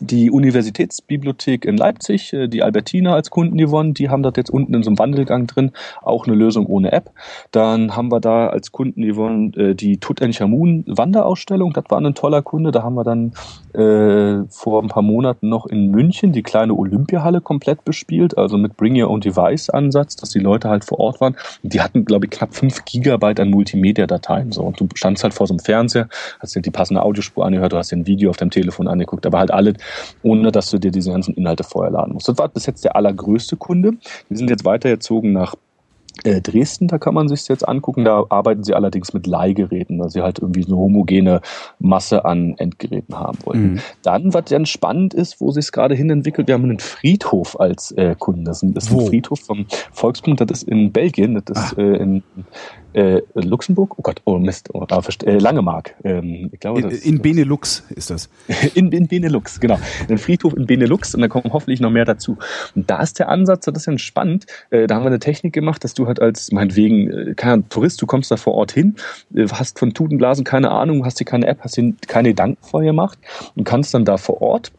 [0.00, 4.74] die Universitätsbibliothek in Leipzig, äh, die Albertina als Kunden gewonnen, die haben das jetzt unten
[4.74, 5.72] in so einem Wandelgang drin,
[6.02, 7.10] auch eine Lösung ohne App.
[7.50, 12.42] Dann haben wir da als Kunden gewonnen äh, die Tutanchamun Wanderausstellung, das war ein toller
[12.42, 12.72] Kunde.
[12.72, 13.32] Da haben wir dann
[13.74, 18.76] äh, vor ein paar Monaten noch in München die kleine Olympiahalle komplett bespielt, also mit
[18.76, 21.36] Bring Your Own Device Ansatz, dass die Leute halt vor Ort waren.
[21.62, 24.52] die hatten, glaube ich, knapp fünf Gigabyte an Multimedia-Dateien.
[24.52, 24.62] So.
[24.62, 26.08] Und du standst halt vor so einem Fernseher,
[26.40, 29.26] hast dir die passende Audiospur angehört, du hast dir ein Video auf deinem Telefon angeguckt,
[29.26, 29.74] aber halt alle
[30.22, 32.28] ohne dass du dir diese ganzen Inhalte vorher laden musst.
[32.28, 33.92] Das war bis jetzt der allergrößte Kunde.
[34.28, 35.54] Wir sind jetzt weitergezogen nach
[36.22, 38.04] Dresden, da kann man sich jetzt angucken.
[38.04, 41.40] Da arbeiten sie allerdings mit Leihgeräten, weil sie halt irgendwie so eine homogene
[41.78, 43.72] Masse an Endgeräten haben wollten.
[43.72, 43.80] Mhm.
[44.02, 47.58] Dann, was ganz spannend ist, wo sich es gerade hin entwickelt, wir haben einen Friedhof
[47.58, 48.44] als äh, Kunden.
[48.44, 52.22] Das ist, ein, Friedhof vom Volksbund, das ist in Belgien, das ist äh, in
[52.94, 55.96] äh, Luxemburg, oh Gott, oh Mist, oh, ah, äh, Langemark.
[56.04, 58.30] Ähm, ich glaube, in, in Benelux ist das.
[58.74, 59.78] in, in Benelux, genau.
[60.08, 62.38] Ein Friedhof in Benelux und da kommen hoffentlich noch mehr dazu.
[62.74, 64.46] Und da ist der Ansatz, das ist ja spannend.
[64.70, 68.00] Äh, da haben wir eine Technik gemacht, dass du halt als, meinetwegen, äh, kein Tourist,
[68.02, 68.96] du kommst da vor Ort hin,
[69.34, 72.90] äh, hast von Tutenblasen keine Ahnung, hast dir keine App, hast dir keine Gedanken vorher
[72.90, 73.18] gemacht
[73.54, 74.72] und kannst dann da vor Ort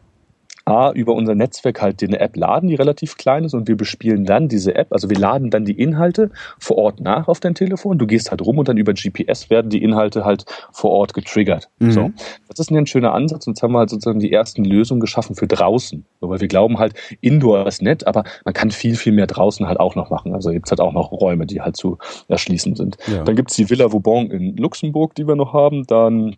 [0.66, 4.24] A, über unser Netzwerk halt eine App laden, die relativ klein ist und wir bespielen
[4.24, 7.98] dann diese App, also wir laden dann die Inhalte vor Ort nach auf dein Telefon,
[7.98, 11.68] du gehst halt rum und dann über GPS werden die Inhalte halt vor Ort getriggert.
[11.78, 11.90] Mhm.
[11.92, 12.10] So.
[12.48, 15.36] Das ist ein schöner Ansatz und jetzt haben wir halt sozusagen die ersten Lösungen geschaffen
[15.36, 19.28] für draußen, weil wir glauben halt, Indoor ist nett, aber man kann viel, viel mehr
[19.28, 20.34] draußen halt auch noch machen.
[20.34, 22.96] Also gibt es halt auch noch Räume, die halt zu erschließen sind.
[23.06, 23.22] Ja.
[23.22, 26.36] Dann gibt es die Villa Vauban in Luxemburg, die wir noch haben, dann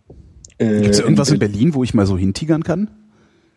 [0.59, 2.91] äh, Gibt es irgendwas in, in Berlin, wo ich mal so hintigern kann?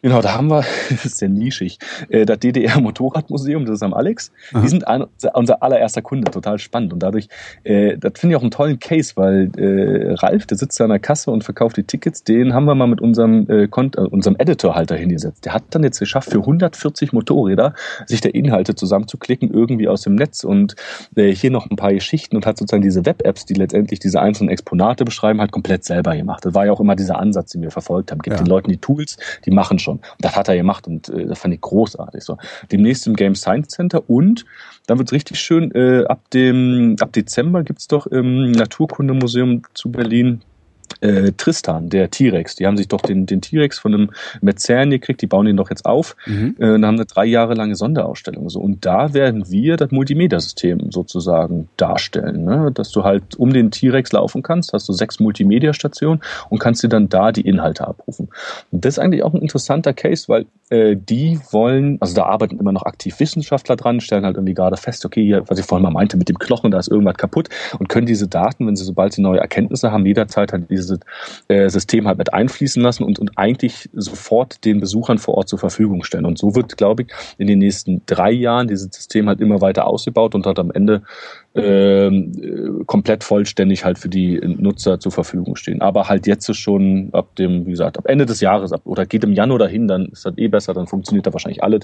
[0.02, 1.78] Genau, da haben wir, das ist sehr nischig,
[2.10, 4.32] äh, das DDR Motorradmuseum, das ist am Alex.
[4.52, 4.62] Aha.
[4.62, 6.93] Die sind ein, unser allererster Kunde, total spannend.
[6.93, 7.28] Und dadurch,
[7.64, 10.89] äh, das finde ich auch einen tollen Case, weil äh, Ralf, der sitzt da an
[10.89, 14.36] der Kasse und verkauft die Tickets, den haben wir mal mit unserem, äh, äh, unserem
[14.39, 15.45] Editor halt hingesetzt.
[15.45, 17.74] Der hat dann jetzt geschafft, für 140 Motorräder
[18.08, 20.76] sich der Inhalte zusammenzuklicken, irgendwie aus dem Netz und
[21.16, 24.49] äh, hier noch ein paar Geschichten und hat sozusagen diese Web-Apps, die letztendlich diese einzelnen
[24.49, 26.43] Exponate beschreiben, halt komplett selber gemacht.
[26.43, 28.20] Das war ja auch immer dieser Ansatz, den wir verfolgt haben.
[28.20, 28.43] Gibt ja.
[28.43, 29.98] den Leuten die Tools, die machen schon schon.
[29.98, 32.24] Und das hat er gemacht und äh, das fand ich großartig.
[32.24, 32.38] So.
[32.72, 34.46] Demnächst im Game Science Center und
[34.88, 40.42] dann wird's richtig schön, äh, ab dem ab Dezember gibt's doch im Naturkundemuseum zu Berlin
[41.02, 42.56] äh, Tristan, der T-Rex.
[42.56, 45.70] Die haben sich doch den, den T-Rex von einem Mäzen gekriegt, die bauen den doch
[45.70, 46.56] jetzt auf mhm.
[46.60, 48.49] äh, und haben eine drei Jahre lange Sonderausstellung.
[48.49, 48.60] So.
[48.60, 52.45] Und da werden wir das Multimedia-System sozusagen darstellen.
[52.45, 52.72] Ne?
[52.74, 56.89] Dass du halt um den T-Rex laufen kannst, hast du sechs Multimedia-Stationen und kannst dir
[56.89, 58.30] dann da die Inhalte abrufen.
[58.72, 62.58] Und das ist eigentlich auch ein interessanter Case, weil äh, die wollen, also da arbeiten
[62.60, 65.84] immer noch aktiv Wissenschaftler dran, stellen halt irgendwie gerade fest, okay, hier, was ich vorhin
[65.84, 68.86] mal meinte, mit dem Knochen, da ist irgendwas kaputt und können diese Daten, wenn sie,
[68.86, 71.00] sobald sie neue Erkenntnisse haben, jederzeit halt dieses
[71.48, 75.60] äh, System halt mit einfließen lassen und, und eigentlich sofort den Besuchern vor Ort zur
[75.60, 76.26] Verfügung stellen.
[76.26, 79.88] Und so wird, glaube ich, in den nächsten drei Jahren dieses System halt immer weiter
[79.88, 81.04] ausgebaut und hat am Ende
[81.54, 85.82] ähm, äh, komplett vollständig halt für die Nutzer zur Verfügung stehen.
[85.82, 89.24] Aber halt jetzt schon ab dem, wie gesagt, ab Ende des Jahres ab, oder geht
[89.24, 91.82] im Januar dahin, dann ist das eh besser, dann funktioniert da wahrscheinlich alles,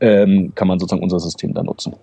[0.00, 1.94] ähm, kann man sozusagen unser System dann nutzen.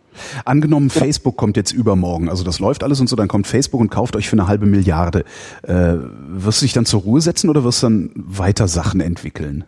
[0.44, 0.90] Angenommen.
[0.90, 4.16] Facebook kommt jetzt übermorgen, also das läuft alles und so, dann kommt Facebook und kauft
[4.16, 5.24] euch für eine halbe Milliarde.
[5.64, 5.96] Äh,
[6.28, 9.64] wirst du dich dann zur Ruhe setzen oder wirst du dann weiter Sachen entwickeln?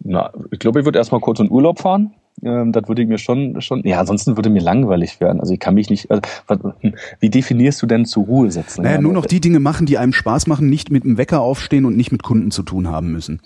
[0.00, 2.12] Na, ich glaube, ich würde erstmal kurz in Urlaub fahren
[2.44, 5.40] ähm, das würde ich mir schon, schon, ja, ansonsten würde mir langweilig werden.
[5.40, 8.82] Also ich kann mich nicht, also, hm, wie definierst du denn zur Ruhe setzen?
[8.82, 11.84] Naja, nur noch die Dinge machen, die einem Spaß machen, nicht mit dem Wecker aufstehen
[11.84, 13.40] und nicht mit Kunden zu tun haben müssen.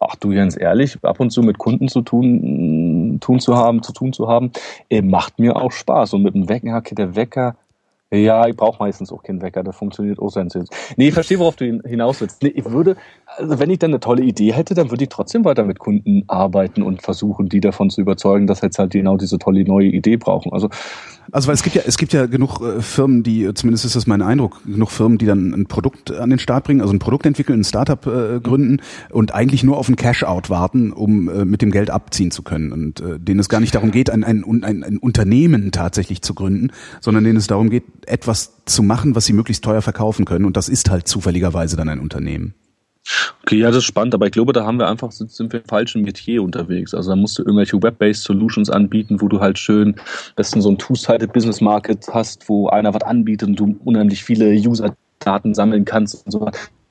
[0.00, 3.92] Ach du ganz ehrlich, ab und zu mit Kunden zu tun, tun zu haben, zu
[3.92, 4.52] tun zu haben,
[4.90, 6.14] äh, macht mir auch Spaß.
[6.14, 7.56] Und mit dem Wecker, der Wecker,
[8.10, 10.48] ja, ich brauche meistens auch keinen Wecker, der funktioniert auch sein
[10.96, 12.42] Nee, ich verstehe, worauf du hinaus willst.
[12.42, 12.96] Nee, ich würde,
[13.36, 16.24] also wenn ich dann eine tolle Idee hätte, dann würde ich trotzdem weiter mit Kunden
[16.26, 20.16] arbeiten und versuchen, die davon zu überzeugen, dass jetzt halt genau diese tolle neue Idee
[20.16, 20.54] brauchen.
[20.54, 20.70] Also
[21.32, 24.06] also weil es gibt ja es gibt ja genug äh, Firmen, die zumindest ist das
[24.06, 27.26] mein Eindruck, genug Firmen, die dann ein Produkt an den Start bringen, also ein Produkt
[27.26, 31.62] entwickeln, ein Startup äh, gründen und eigentlich nur auf ein Cash-out warten, um äh, mit
[31.62, 34.44] dem Geld abziehen zu können und äh, denen es gar nicht darum geht, ein, ein,
[34.62, 36.70] ein, ein Unternehmen tatsächlich zu gründen,
[37.00, 40.56] sondern denen es darum geht, etwas zu machen, was sie möglichst teuer verkaufen können und
[40.56, 42.54] das ist halt zufälligerweise dann ein Unternehmen.
[43.42, 45.66] Okay, ja, das ist spannend, aber ich glaube, da haben wir einfach, sind wir im
[45.66, 46.94] falschen Metier unterwegs.
[46.94, 49.94] Also da musst du irgendwelche Web-based Solutions anbieten, wo du halt schön
[50.36, 54.50] besten so ein Two-Sided Business Market hast, wo einer was anbietet und du unheimlich viele
[54.52, 56.50] User-Daten sammeln kannst und so.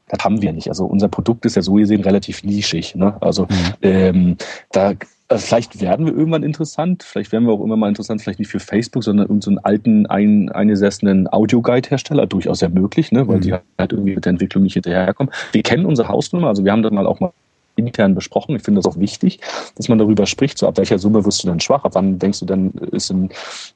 [0.10, 0.70] Das haben wir nicht.
[0.70, 2.96] Also unser Produkt ist ja so gesehen relativ nischig.
[2.96, 3.22] Ne?
[3.22, 3.74] Also mhm.
[3.82, 4.38] ähm,
[4.72, 4.94] da
[5.30, 8.50] also vielleicht werden wir irgendwann interessant, vielleicht werden wir auch immer mal interessant, vielleicht nicht
[8.50, 13.42] für Facebook, sondern irgendeinen so alten, ein, eingesessenen Audio-Guide-Hersteller, durchaus sehr möglich, ne, weil mhm.
[13.42, 15.34] die halt irgendwie mit der Entwicklung nicht hinterherkommen.
[15.52, 17.34] Wir kennen unsere Hausnummer, also wir haben da mal auch mal
[17.78, 18.56] intern besprochen.
[18.56, 19.40] Ich finde das auch wichtig,
[19.76, 22.42] dass man darüber spricht, so ab welcher Summe wirst du denn schwach, ab wann denkst
[22.42, 23.30] du ist ein,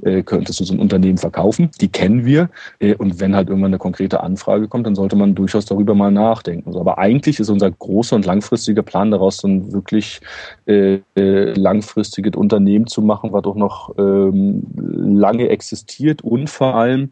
[0.04, 1.70] äh, könntest du so ein Unternehmen verkaufen.
[1.80, 2.49] Die kennen wir
[2.80, 6.12] äh, und wenn halt irgendwann eine konkrete Anfrage kommt, dann sollte man durchaus darüber mal
[6.12, 6.68] nachdenken.
[6.68, 10.22] Also, aber eigentlich ist unser großer und langfristiger Plan daraus, so ein wirklich
[10.66, 17.12] äh, äh, langfristiges Unternehmen zu machen, was doch noch ähm, lange existiert und vor allem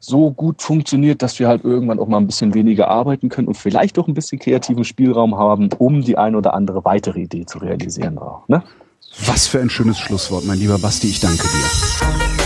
[0.00, 3.56] so gut funktioniert, dass wir halt irgendwann auch mal ein bisschen weniger arbeiten können und
[3.56, 7.58] vielleicht auch ein bisschen kreativen Spielraum haben, um die ein oder andere weitere Idee zu
[7.58, 8.18] realisieren.
[8.46, 8.62] Ne?
[9.26, 11.08] Was für ein schönes Schlusswort, mein lieber Basti.
[11.08, 12.37] Ich danke dir.